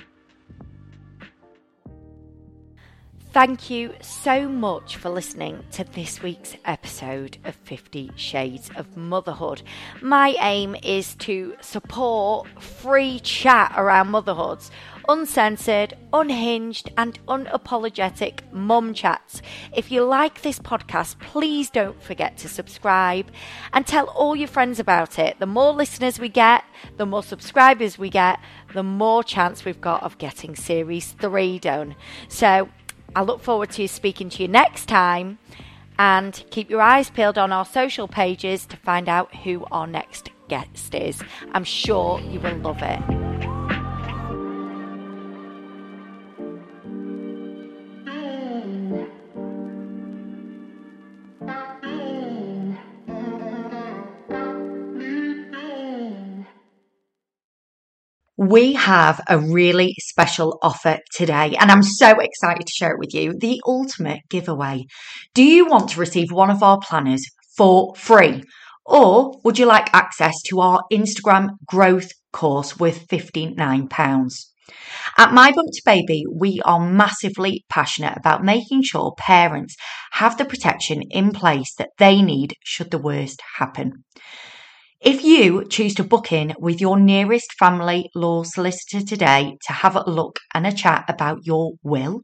Thank 3.38 3.70
you 3.70 3.94
so 4.00 4.48
much 4.48 4.96
for 4.96 5.10
listening 5.10 5.62
to 5.70 5.84
this 5.84 6.20
week's 6.20 6.56
episode 6.64 7.38
of 7.44 7.54
50 7.54 8.10
Shades 8.16 8.68
of 8.74 8.96
Motherhood. 8.96 9.62
My 10.02 10.34
aim 10.40 10.74
is 10.82 11.14
to 11.20 11.54
support 11.60 12.48
free 12.60 13.20
chat 13.20 13.72
around 13.76 14.08
motherhoods 14.08 14.72
uncensored, 15.08 15.94
unhinged, 16.12 16.90
and 16.96 17.18
unapologetic 17.26 18.40
mum 18.52 18.92
chats. 18.92 19.40
If 19.72 19.90
you 19.90 20.04
like 20.04 20.42
this 20.42 20.58
podcast, 20.58 21.18
please 21.18 21.70
don't 21.70 22.00
forget 22.02 22.36
to 22.38 22.48
subscribe 22.48 23.30
and 23.72 23.86
tell 23.86 24.08
all 24.08 24.36
your 24.36 24.48
friends 24.48 24.78
about 24.78 25.18
it. 25.18 25.38
The 25.38 25.46
more 25.46 25.72
listeners 25.72 26.20
we 26.20 26.28
get, 26.28 26.62
the 26.98 27.06
more 27.06 27.22
subscribers 27.22 27.98
we 27.98 28.10
get, 28.10 28.38
the 28.74 28.82
more 28.82 29.24
chance 29.24 29.64
we've 29.64 29.80
got 29.80 30.02
of 30.02 30.18
getting 30.18 30.54
series 30.54 31.12
three 31.12 31.58
done. 31.58 31.96
So 32.28 32.68
I 33.14 33.22
look 33.22 33.42
forward 33.42 33.70
to 33.72 33.88
speaking 33.88 34.30
to 34.30 34.42
you 34.42 34.48
next 34.48 34.86
time. 34.86 35.38
And 35.98 36.44
keep 36.50 36.70
your 36.70 36.80
eyes 36.80 37.10
peeled 37.10 37.38
on 37.38 37.52
our 37.52 37.64
social 37.64 38.06
pages 38.06 38.66
to 38.66 38.76
find 38.76 39.08
out 39.08 39.34
who 39.34 39.66
our 39.72 39.86
next 39.86 40.30
guest 40.48 40.94
is. 40.94 41.20
I'm 41.52 41.64
sure 41.64 42.20
you 42.20 42.38
will 42.38 42.56
love 42.58 42.78
it. 42.80 43.57
We 58.38 58.74
have 58.74 59.20
a 59.28 59.36
really 59.36 59.96
special 59.98 60.60
offer 60.62 60.98
today, 61.12 61.56
and 61.58 61.72
I'm 61.72 61.82
so 61.82 62.20
excited 62.20 62.66
to 62.68 62.72
share 62.72 62.92
it 62.92 62.98
with 63.00 63.12
you 63.12 63.34
the 63.36 63.60
ultimate 63.66 64.20
giveaway. 64.30 64.84
Do 65.34 65.42
you 65.42 65.66
want 65.66 65.90
to 65.90 66.00
receive 66.00 66.30
one 66.30 66.48
of 66.48 66.62
our 66.62 66.78
planners 66.78 67.24
for 67.56 67.96
free? 67.96 68.44
Or 68.86 69.32
would 69.42 69.58
you 69.58 69.66
like 69.66 69.92
access 69.92 70.34
to 70.50 70.60
our 70.60 70.82
Instagram 70.92 71.48
growth 71.66 72.10
course 72.32 72.78
worth 72.78 73.08
£59? 73.08 73.88
At 75.16 75.32
My 75.32 75.50
Bump 75.50 75.68
to 75.72 75.82
Baby, 75.84 76.22
we 76.32 76.60
are 76.64 76.78
massively 76.78 77.64
passionate 77.68 78.16
about 78.16 78.44
making 78.44 78.82
sure 78.84 79.14
parents 79.18 79.74
have 80.12 80.38
the 80.38 80.44
protection 80.44 81.02
in 81.10 81.32
place 81.32 81.74
that 81.76 81.90
they 81.98 82.22
need 82.22 82.54
should 82.64 82.92
the 82.92 82.98
worst 82.98 83.42
happen. 83.56 84.04
If 85.00 85.22
you 85.22 85.64
choose 85.64 85.94
to 85.94 86.02
book 86.02 86.32
in 86.32 86.54
with 86.58 86.80
your 86.80 86.98
nearest 86.98 87.52
family 87.56 88.10
law 88.16 88.42
solicitor 88.42 89.04
today 89.06 89.56
to 89.68 89.72
have 89.72 89.94
a 89.94 90.10
look 90.10 90.40
and 90.52 90.66
a 90.66 90.72
chat 90.72 91.04
about 91.08 91.46
your 91.46 91.74
will, 91.84 92.22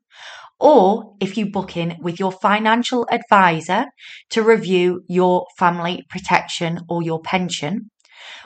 or 0.59 1.14
if 1.20 1.39
you 1.39 1.53
book 1.53 1.77
in 1.77 1.97
with 2.01 2.18
your 2.18 2.33
financial 2.33 3.07
advisor 3.12 3.87
to 4.31 4.43
review 4.43 5.05
your 5.09 5.47
family 5.57 6.03
protection 6.11 6.81
or 6.89 7.01
your 7.01 7.20
pension, 7.22 7.91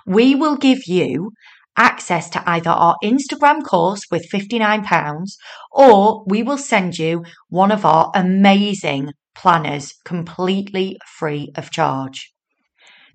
we 0.04 0.34
will 0.34 0.56
give 0.56 0.86
you 0.86 1.30
access 1.78 2.28
to 2.28 2.42
either 2.46 2.68
our 2.68 2.96
Instagram 3.02 3.64
course 3.64 4.02
with 4.10 4.30
£59 4.30 5.38
or 5.72 6.22
we 6.26 6.42
will 6.42 6.58
send 6.58 6.98
you 6.98 7.24
one 7.48 7.72
of 7.72 7.86
our 7.86 8.10
amazing 8.14 9.12
planners 9.34 9.94
completely 10.04 10.98
free 11.16 11.50
of 11.56 11.70
charge. 11.70 12.30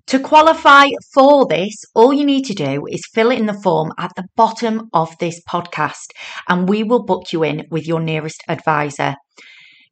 To 0.08 0.20
qualify 0.20 0.88
for 1.14 1.46
this, 1.46 1.74
all 1.94 2.12
you 2.12 2.26
need 2.26 2.44
to 2.44 2.54
do 2.54 2.84
is 2.86 3.08
fill 3.14 3.30
in 3.30 3.46
the 3.46 3.58
form 3.62 3.90
at 3.98 4.12
the 4.16 4.26
bottom 4.36 4.90
of 4.92 5.16
this 5.18 5.40
podcast 5.48 6.10
and 6.46 6.68
we 6.68 6.82
will 6.82 7.04
book 7.04 7.32
you 7.32 7.42
in 7.42 7.66
with 7.70 7.86
your 7.86 8.00
nearest 8.00 8.42
advisor. 8.46 9.14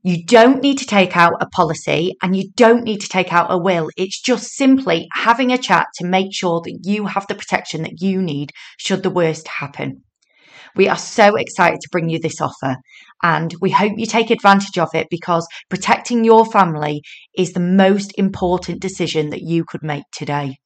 You 0.03 0.23
don't 0.27 0.63
need 0.63 0.77
to 0.79 0.87
take 0.87 1.17
out 1.17 1.41
a 1.41 1.49
policy 1.49 2.15
and 2.23 2.37
you 2.37 2.51
don't 2.57 2.85
need 2.85 3.01
to 3.01 3.09
take 3.09 3.33
out 3.33 3.51
a 3.51 3.57
will. 3.57 3.89
It's 3.97 4.21
just 4.21 4.51
simply 4.51 5.09
having 5.15 5.51
a 5.51 5.57
chat 5.57 5.87
to 5.97 6.07
make 6.07 6.35
sure 6.35 6.61
that 6.63 6.81
you 6.83 7.07
have 7.07 7.27
the 7.27 7.35
protection 7.35 7.83
that 7.85 8.03
you 8.03 8.21
need 8.21 8.51
should 8.77 9.03
the 9.03 9.11
worst 9.11 9.49
happen. 9.49 10.03
We 10.77 10.89
are 10.89 10.97
so 10.97 11.37
excited 11.37 11.81
to 11.81 11.89
bring 11.91 12.11
you 12.11 12.19
this 12.19 12.41
offer 12.41 12.77
and 13.23 13.55
we 13.61 13.71
hope 13.71 13.93
you 13.97 14.07
take 14.07 14.31
advantage 14.31 14.79
of 14.79 14.89
it 14.95 15.09
because 15.11 15.47
protecting 15.69 16.25
your 16.25 16.45
family 16.47 17.03
is 17.37 17.53
the 17.53 17.61
most 17.61 18.13
important 18.19 18.81
decision 18.81 19.31
that 19.31 19.43
you 19.43 19.65
could 19.65 19.83
make 19.83 20.05
today. 20.13 20.59